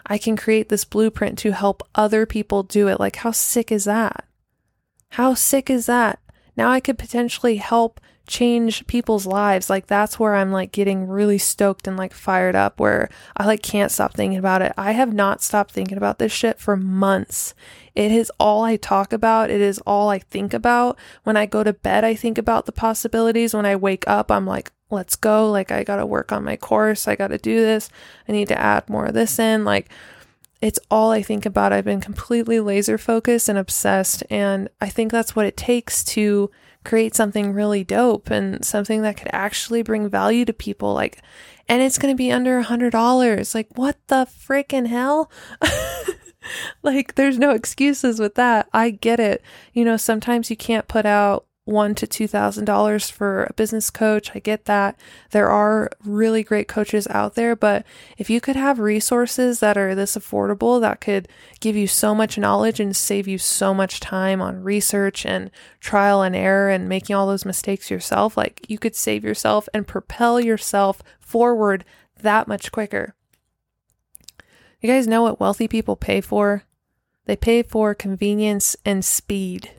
I 0.06 0.17
can 0.17 0.38
create 0.38 0.69
this 0.69 0.86
blueprint 0.86 1.38
to 1.39 1.52
help 1.52 1.84
other 1.93 2.26
people 2.26 2.63
do 2.63 2.88
it. 2.88 3.00
Like 3.00 3.17
how 3.17 3.32
sick 3.32 3.71
is 3.71 3.84
that? 3.84 4.26
How 5.12 5.34
sick 5.34 5.69
is 5.69 5.86
that? 5.86 6.19
Now 6.56 6.71
I 6.71 6.80
could 6.80 6.97
potentially 6.97 7.58
help 7.58 8.00
change 8.28 8.86
people's 8.88 9.26
lives. 9.26 9.69
Like 9.69 9.88
that's 9.88 10.19
where 10.19 10.36
I'm 10.36 10.52
like 10.52 10.71
getting 10.71 11.08
really 11.08 11.38
stoked 11.38 11.88
and 11.88 11.97
like 11.97 12.13
fired 12.13 12.56
up 12.56 12.80
where 12.80 13.10
I 13.36 13.45
like 13.45 13.63
can't 13.63 13.91
stop 13.91 14.13
thinking 14.13 14.38
about 14.38 14.62
it. 14.62 14.73
I 14.78 14.91
have 14.91 15.13
not 15.13 15.41
stopped 15.41 15.71
thinking 15.71 15.97
about 15.97 16.19
this 16.19 16.32
shit 16.32 16.60
for 16.60 16.76
months. 16.76 17.56
It 17.95 18.12
is 18.12 18.32
all 18.39 18.63
I 18.63 18.76
talk 18.76 19.13
about. 19.13 19.50
It 19.50 19.62
is 19.62 19.80
all 19.88 20.10
I 20.10 20.19
think 20.19 20.54
about. 20.54 21.00
When 21.23 21.38
I 21.38 21.45
go 21.45 21.63
to 21.63 21.73
bed, 21.73 22.04
I 22.04 22.13
think 22.13 22.38
about 22.38 22.65
the 22.65 22.71
possibilities. 22.71 23.54
When 23.54 23.65
I 23.65 23.76
wake 23.76 24.04
up, 24.08 24.30
I'm 24.30 24.45
like, 24.45 24.71
let's 24.89 25.15
go. 25.15 25.52
Like 25.52 25.71
I 25.71 25.84
got 25.84 25.97
to 25.97 26.06
work 26.06 26.32
on 26.32 26.43
my 26.43 26.56
course. 26.56 27.08
I 27.08 27.15
got 27.15 27.28
to 27.28 27.38
do 27.38 27.60
this. 27.60 27.89
I 28.28 28.32
need 28.32 28.47
to 28.50 28.60
add 28.60 28.89
more 28.89 29.06
of 29.06 29.13
this 29.13 29.39
in. 29.39 29.65
Like 29.65 29.89
it's 30.62 30.80
all 30.89 31.12
I 31.12 31.21
think 31.21 31.45
about. 31.45 31.73
I've 31.73 31.86
been 31.86 32.02
completely 32.02 32.60
laser 32.60 32.97
focused 32.97 33.50
and 33.50 33.58
obsessed. 33.58 34.23
And 34.30 34.69
I 34.82 34.89
think 34.89 35.12
that's 35.12 35.36
what 35.36 35.45
it 35.45 35.58
takes 35.58 36.04
to 36.06 36.50
create 36.84 37.15
something 37.15 37.54
really 37.54 37.84
dope 37.84 38.30
and 38.30 38.63
something 38.63 39.02
that 39.02 39.17
could 39.17 39.30
actually 39.32 39.84
bring 39.84 40.10
value 40.10 40.45
to 40.45 40.54
people. 40.54 40.93
Like, 40.93 41.21
and 41.67 41.82
it's 41.82 41.97
going 41.97 42.13
to 42.13 42.17
be 42.17 42.32
under 42.32 42.58
a 42.58 42.63
hundred 42.63 42.91
dollars. 42.91 43.54
Like, 43.54 43.67
what 43.76 43.97
the 44.08 44.26
freaking 44.26 44.88
hell? 44.88 45.30
like, 46.84 47.15
there's 47.15 47.38
no 47.38 47.52
excuses 47.52 48.19
with 48.19 48.36
that. 48.36 48.67
I 48.73 48.89
get 48.91 49.19
it. 49.19 49.43
You 49.73 49.86
know, 49.86 49.97
sometimes 49.97 50.50
you 50.50 50.56
can't 50.56 50.88
put 50.88 51.06
out 51.06 51.45
one 51.68 51.94
to 51.96 52.08
two 52.08 52.28
thousand 52.28 52.66
dollars 52.66 53.10
for 53.10 53.44
a 53.44 53.54
business 53.54 53.90
coach. 53.90 54.32
I 54.34 54.40
get 54.40 54.66
that. 54.66 54.98
There 55.32 55.50
are 55.50 55.90
really 56.04 56.42
great 56.42 56.68
coaches 56.68 57.08
out 57.10 57.36
there, 57.36 57.56
but 57.56 57.86
if 58.18 58.30
you 58.30 58.40
could 58.40 58.56
have 58.56 58.80
resources 58.80 59.60
that 59.60 59.78
are 59.78 59.94
this 59.94 60.16
affordable 60.16 60.80
that 60.82 61.02
could 61.02 61.28
give 61.60 61.76
you 61.76 61.86
so 61.86 62.16
much 62.16 62.38
knowledge 62.38 62.80
and 62.80 62.96
save 62.96 63.28
you 63.28 63.38
so 63.38 63.74
much 63.74 64.00
time 64.00 64.42
on 64.42 64.64
research 64.64 65.26
and 65.26 65.52
trial 65.80 66.22
and 66.22 66.36
error 66.36 66.70
and 66.70 66.88
making 66.88 67.16
all 67.16 67.28
those 67.28 67.46
mistakes 67.46 67.92
yourself, 67.92 68.38
like 68.38 68.66
you 68.70 68.80
could 68.80 68.96
save 68.96 69.24
yourself 69.24 69.68
and 69.74 69.86
propel 69.86 70.40
yourself 70.40 71.02
forward 71.20 71.84
that 72.22 72.48
much 72.48 72.72
quicker. 72.72 73.14
You 74.80 74.90
guys 74.90 75.08
know 75.08 75.24
what 75.24 75.40
wealthy 75.40 75.68
people 75.68 75.96
pay 75.96 76.22
for? 76.22 76.64
They 77.26 77.36
pay 77.36 77.62
for 77.62 77.94
convenience 77.94 78.78
and 78.86 79.04
speed 79.04 79.72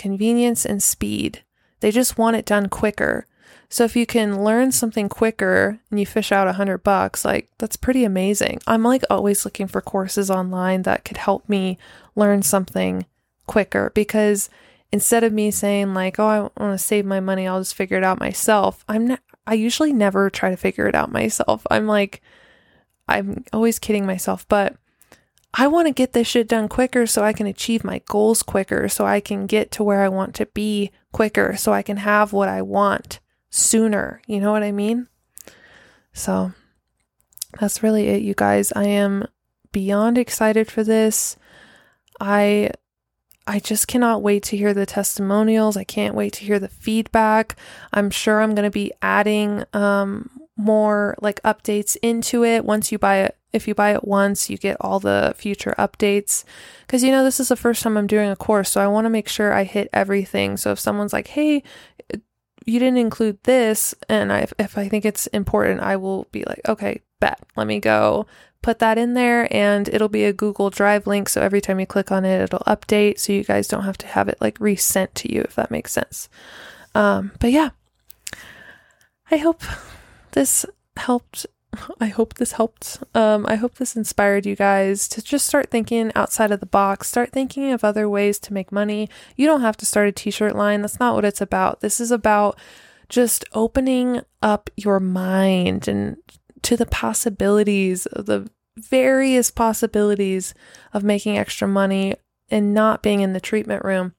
convenience 0.00 0.64
and 0.64 0.82
speed. 0.82 1.44
They 1.80 1.90
just 1.90 2.16
want 2.16 2.36
it 2.36 2.46
done 2.46 2.70
quicker. 2.70 3.26
So 3.68 3.84
if 3.84 3.94
you 3.94 4.06
can 4.06 4.42
learn 4.42 4.72
something 4.72 5.10
quicker 5.10 5.78
and 5.90 6.00
you 6.00 6.06
fish 6.06 6.32
out 6.32 6.48
a 6.48 6.54
hundred 6.54 6.78
bucks, 6.78 7.24
like 7.24 7.48
that's 7.58 7.76
pretty 7.76 8.04
amazing. 8.04 8.60
I'm 8.66 8.82
like 8.82 9.04
always 9.10 9.44
looking 9.44 9.68
for 9.68 9.82
courses 9.82 10.30
online 10.30 10.82
that 10.82 11.04
could 11.04 11.18
help 11.18 11.48
me 11.48 11.78
learn 12.16 12.42
something 12.42 13.04
quicker 13.46 13.92
because 13.94 14.48
instead 14.90 15.22
of 15.22 15.34
me 15.34 15.50
saying 15.50 15.92
like, 15.92 16.18
oh, 16.18 16.26
I 16.26 16.40
want 16.40 16.72
to 16.72 16.78
save 16.78 17.04
my 17.04 17.20
money, 17.20 17.46
I'll 17.46 17.60
just 17.60 17.74
figure 17.74 17.98
it 17.98 18.04
out 18.04 18.18
myself. 18.18 18.84
I'm 18.88 19.06
not, 19.06 19.20
I 19.46 19.54
usually 19.54 19.92
never 19.92 20.30
try 20.30 20.48
to 20.48 20.56
figure 20.56 20.86
it 20.86 20.94
out 20.94 21.12
myself. 21.12 21.66
I'm 21.70 21.86
like, 21.86 22.22
I'm 23.06 23.44
always 23.52 23.78
kidding 23.78 24.06
myself, 24.06 24.48
but 24.48 24.76
I 25.52 25.66
want 25.66 25.88
to 25.88 25.92
get 25.92 26.12
this 26.12 26.28
shit 26.28 26.48
done 26.48 26.68
quicker 26.68 27.06
so 27.06 27.24
I 27.24 27.32
can 27.32 27.46
achieve 27.46 27.82
my 27.82 28.02
goals 28.06 28.42
quicker, 28.42 28.88
so 28.88 29.04
I 29.04 29.20
can 29.20 29.46
get 29.46 29.70
to 29.72 29.84
where 29.84 30.02
I 30.02 30.08
want 30.08 30.34
to 30.36 30.46
be 30.46 30.92
quicker, 31.12 31.56
so 31.56 31.72
I 31.72 31.82
can 31.82 31.98
have 31.98 32.32
what 32.32 32.48
I 32.48 32.62
want 32.62 33.20
sooner. 33.50 34.22
You 34.26 34.40
know 34.40 34.52
what 34.52 34.62
I 34.62 34.70
mean? 34.70 35.08
So 36.12 36.52
that's 37.58 37.82
really 37.82 38.08
it, 38.08 38.22
you 38.22 38.34
guys. 38.34 38.72
I 38.76 38.84
am 38.84 39.26
beyond 39.72 40.18
excited 40.18 40.70
for 40.70 40.84
this. 40.84 41.36
I 42.20 42.70
I 43.46 43.58
just 43.58 43.88
cannot 43.88 44.22
wait 44.22 44.44
to 44.44 44.56
hear 44.56 44.72
the 44.72 44.86
testimonials. 44.86 45.76
I 45.76 45.82
can't 45.82 46.14
wait 46.14 46.34
to 46.34 46.44
hear 46.44 46.60
the 46.60 46.68
feedback. 46.68 47.56
I'm 47.92 48.10
sure 48.10 48.40
I'm 48.40 48.54
going 48.54 48.66
to 48.66 48.70
be 48.70 48.92
adding 49.02 49.64
um, 49.72 50.30
more 50.60 51.16
like 51.20 51.42
updates 51.42 51.96
into 52.02 52.44
it 52.44 52.64
once 52.64 52.92
you 52.92 52.98
buy 52.98 53.16
it 53.16 53.36
if 53.52 53.66
you 53.66 53.74
buy 53.74 53.94
it 53.94 54.06
once, 54.06 54.48
you 54.48 54.56
get 54.56 54.76
all 54.80 55.00
the 55.00 55.34
future 55.36 55.74
updates. 55.78 56.44
Because, 56.86 57.02
you 57.02 57.10
know, 57.10 57.24
this 57.24 57.40
is 57.40 57.48
the 57.48 57.56
first 57.56 57.82
time 57.82 57.96
I'm 57.96 58.06
doing 58.06 58.30
a 58.30 58.36
course, 58.36 58.70
so 58.70 58.80
I 58.80 58.86
want 58.86 59.06
to 59.06 59.10
make 59.10 59.28
sure 59.28 59.52
I 59.52 59.64
hit 59.64 59.88
everything. 59.92 60.56
So 60.56 60.72
if 60.72 60.78
someone's 60.78 61.12
like, 61.12 61.28
hey, 61.28 61.62
you 62.66 62.78
didn't 62.78 62.98
include 62.98 63.42
this 63.44 63.94
and 64.08 64.32
I, 64.32 64.46
if 64.58 64.76
I 64.76 64.88
think 64.88 65.04
it's 65.04 65.26
important, 65.28 65.80
I 65.80 65.96
will 65.96 66.28
be 66.30 66.44
like, 66.44 66.60
okay, 66.68 67.00
bet, 67.18 67.40
let 67.56 67.66
me 67.66 67.80
go 67.80 68.26
put 68.62 68.78
that 68.80 68.98
in 68.98 69.14
there 69.14 69.48
and 69.54 69.88
it'll 69.88 70.10
be 70.10 70.24
a 70.24 70.32
Google 70.32 70.68
Drive 70.68 71.06
link. 71.06 71.28
So 71.28 71.40
every 71.40 71.62
time 71.62 71.80
you 71.80 71.86
click 71.86 72.12
on 72.12 72.24
it, 72.24 72.42
it'll 72.42 72.58
update. 72.60 73.18
So 73.18 73.32
you 73.32 73.42
guys 73.42 73.66
don't 73.66 73.84
have 73.84 73.98
to 73.98 74.06
have 74.06 74.28
it 74.28 74.38
like 74.40 74.60
resent 74.60 75.14
to 75.16 75.32
you, 75.32 75.40
if 75.40 75.54
that 75.54 75.70
makes 75.70 75.92
sense. 75.92 76.28
Um, 76.94 77.32
but 77.40 77.50
yeah, 77.50 77.70
I 79.30 79.38
hope 79.38 79.62
this 80.32 80.66
helped. 80.96 81.46
I 82.00 82.06
hope 82.06 82.34
this 82.34 82.52
helped. 82.52 82.98
Um, 83.14 83.46
I 83.46 83.54
hope 83.54 83.76
this 83.76 83.96
inspired 83.96 84.44
you 84.44 84.56
guys 84.56 85.06
to 85.08 85.22
just 85.22 85.46
start 85.46 85.70
thinking 85.70 86.10
outside 86.16 86.50
of 86.50 86.58
the 86.60 86.66
box, 86.66 87.08
start 87.08 87.30
thinking 87.30 87.70
of 87.70 87.84
other 87.84 88.08
ways 88.08 88.38
to 88.40 88.52
make 88.52 88.72
money. 88.72 89.08
You 89.36 89.46
don't 89.46 89.60
have 89.60 89.76
to 89.78 89.86
start 89.86 90.08
a 90.08 90.12
t 90.12 90.30
shirt 90.30 90.56
line. 90.56 90.82
That's 90.82 90.98
not 90.98 91.14
what 91.14 91.24
it's 91.24 91.40
about. 91.40 91.80
This 91.80 92.00
is 92.00 92.10
about 92.10 92.58
just 93.08 93.44
opening 93.52 94.22
up 94.42 94.70
your 94.76 95.00
mind 95.00 95.86
and 95.86 96.16
to 96.62 96.76
the 96.76 96.86
possibilities 96.86 98.06
the 98.12 98.48
various 98.76 99.50
possibilities 99.50 100.54
of 100.92 101.04
making 101.04 101.38
extra 101.38 101.68
money 101.68 102.14
and 102.50 102.74
not 102.74 103.02
being 103.02 103.20
in 103.20 103.32
the 103.32 103.40
treatment 103.40 103.84
room. 103.84 104.14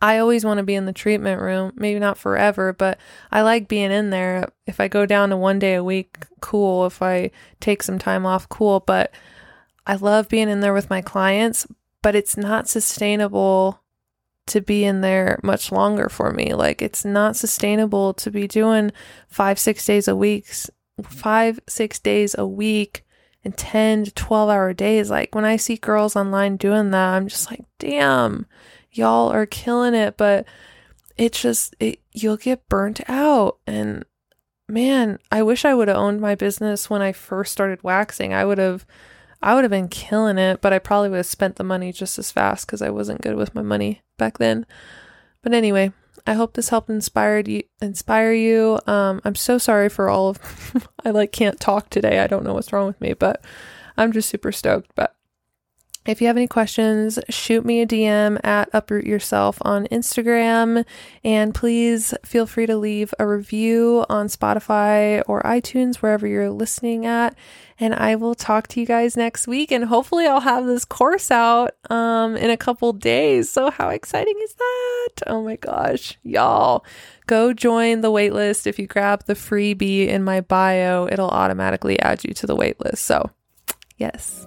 I 0.00 0.18
always 0.18 0.44
want 0.44 0.58
to 0.58 0.64
be 0.64 0.74
in 0.74 0.86
the 0.86 0.92
treatment 0.92 1.40
room, 1.40 1.72
maybe 1.76 1.98
not 1.98 2.18
forever, 2.18 2.72
but 2.72 2.98
I 3.32 3.42
like 3.42 3.68
being 3.68 3.90
in 3.90 4.10
there. 4.10 4.50
If 4.66 4.80
I 4.80 4.88
go 4.88 5.06
down 5.06 5.30
to 5.30 5.36
one 5.36 5.58
day 5.58 5.74
a 5.74 5.84
week, 5.84 6.18
cool. 6.40 6.86
If 6.86 7.00
I 7.00 7.30
take 7.60 7.82
some 7.82 7.98
time 7.98 8.26
off, 8.26 8.48
cool. 8.48 8.80
But 8.80 9.12
I 9.86 9.94
love 9.94 10.28
being 10.28 10.48
in 10.48 10.60
there 10.60 10.74
with 10.74 10.90
my 10.90 11.00
clients, 11.00 11.66
but 12.02 12.14
it's 12.14 12.36
not 12.36 12.68
sustainable 12.68 13.80
to 14.46 14.60
be 14.60 14.84
in 14.84 15.00
there 15.00 15.40
much 15.42 15.72
longer 15.72 16.08
for 16.10 16.30
me. 16.32 16.52
Like, 16.52 16.82
it's 16.82 17.04
not 17.04 17.36
sustainable 17.36 18.12
to 18.14 18.30
be 18.30 18.46
doing 18.46 18.92
five, 19.26 19.58
six 19.58 19.86
days 19.86 20.06
a 20.06 20.14
week 20.14 20.46
five, 21.02 21.60
six 21.68 21.98
days 21.98 22.34
a 22.38 22.46
week 22.46 23.04
and 23.44 23.56
10 23.56 24.04
to 24.04 24.10
12 24.12 24.48
hour 24.50 24.72
days. 24.72 25.10
Like 25.10 25.34
when 25.34 25.44
I 25.44 25.56
see 25.56 25.76
girls 25.76 26.16
online 26.16 26.56
doing 26.56 26.90
that, 26.90 27.14
I'm 27.14 27.28
just 27.28 27.50
like, 27.50 27.64
damn, 27.78 28.46
y'all 28.96 29.30
are 29.30 29.46
killing 29.46 29.94
it. 29.94 30.16
But 30.16 30.46
it's 31.16 31.40
just, 31.40 31.74
it, 31.80 32.00
you'll 32.12 32.36
get 32.36 32.68
burnt 32.68 33.00
out. 33.08 33.58
And 33.66 34.04
man, 34.68 35.18
I 35.30 35.42
wish 35.42 35.64
I 35.64 35.74
would 35.74 35.88
have 35.88 35.96
owned 35.96 36.20
my 36.20 36.34
business 36.34 36.88
when 36.88 37.02
I 37.02 37.12
first 37.12 37.52
started 37.52 37.82
waxing. 37.82 38.32
I 38.32 38.44
would 38.44 38.58
have. 38.58 38.86
I 39.42 39.54
would 39.54 39.64
have 39.64 39.70
been 39.70 39.88
killing 39.88 40.38
it, 40.38 40.62
but 40.62 40.72
I 40.72 40.78
probably 40.78 41.10
would 41.10 41.18
have 41.18 41.26
spent 41.26 41.56
the 41.56 41.64
money 41.64 41.92
just 41.92 42.18
as 42.18 42.32
fast 42.32 42.66
because 42.66 42.80
I 42.80 42.88
wasn't 42.88 43.20
good 43.20 43.36
with 43.36 43.54
my 43.54 43.60
money 43.60 44.00
back 44.16 44.38
then. 44.38 44.64
But 45.42 45.52
anyway, 45.52 45.92
I 46.26 46.32
hope 46.32 46.54
this 46.54 46.70
helped 46.70 46.88
inspired 46.88 47.48
you 47.48 47.62
inspire 47.82 48.32
you. 48.32 48.80
Um, 48.86 49.20
I'm 49.24 49.34
so 49.34 49.58
sorry 49.58 49.90
for 49.90 50.08
all 50.08 50.30
of 50.30 50.88
I 51.04 51.10
like 51.10 51.32
can't 51.32 51.60
talk 51.60 51.90
today. 51.90 52.20
I 52.20 52.26
don't 52.26 52.44
know 52.44 52.54
what's 52.54 52.72
wrong 52.72 52.86
with 52.86 53.00
me, 53.00 53.12
but 53.12 53.44
I'm 53.96 54.12
just 54.12 54.30
super 54.30 54.50
stoked. 54.50 54.90
But 54.94 55.14
if 56.06 56.20
you 56.20 56.26
have 56.26 56.36
any 56.36 56.46
questions, 56.46 57.18
shoot 57.30 57.64
me 57.64 57.80
a 57.80 57.86
DM 57.86 58.38
at 58.44 58.68
Uproot 58.74 59.06
Yourself 59.06 59.56
on 59.62 59.86
Instagram. 59.86 60.84
And 61.22 61.54
please 61.54 62.12
feel 62.24 62.46
free 62.46 62.66
to 62.66 62.76
leave 62.76 63.14
a 63.18 63.26
review 63.26 64.04
on 64.10 64.26
Spotify 64.26 65.22
or 65.26 65.42
iTunes, 65.42 65.96
wherever 65.96 66.26
you're 66.26 66.50
listening 66.50 67.06
at. 67.06 67.34
And 67.80 67.94
I 67.94 68.16
will 68.16 68.34
talk 68.34 68.68
to 68.68 68.80
you 68.80 68.86
guys 68.86 69.16
next 69.16 69.46
week. 69.46 69.72
And 69.72 69.86
hopefully, 69.86 70.26
I'll 70.26 70.40
have 70.40 70.66
this 70.66 70.84
course 70.84 71.30
out 71.30 71.72
um, 71.90 72.36
in 72.36 72.50
a 72.50 72.56
couple 72.56 72.92
days. 72.92 73.50
So, 73.50 73.70
how 73.70 73.88
exciting 73.88 74.38
is 74.42 74.54
that? 74.54 75.10
Oh 75.26 75.42
my 75.42 75.56
gosh, 75.56 76.18
y'all. 76.22 76.84
Go 77.26 77.54
join 77.54 78.02
the 78.02 78.12
waitlist. 78.12 78.66
If 78.66 78.78
you 78.78 78.86
grab 78.86 79.24
the 79.24 79.34
freebie 79.34 80.06
in 80.06 80.22
my 80.22 80.42
bio, 80.42 81.08
it'll 81.10 81.30
automatically 81.30 81.98
add 82.00 82.24
you 82.24 82.34
to 82.34 82.46
the 82.46 82.56
waitlist. 82.56 82.98
So, 82.98 83.30
yes. 83.96 84.46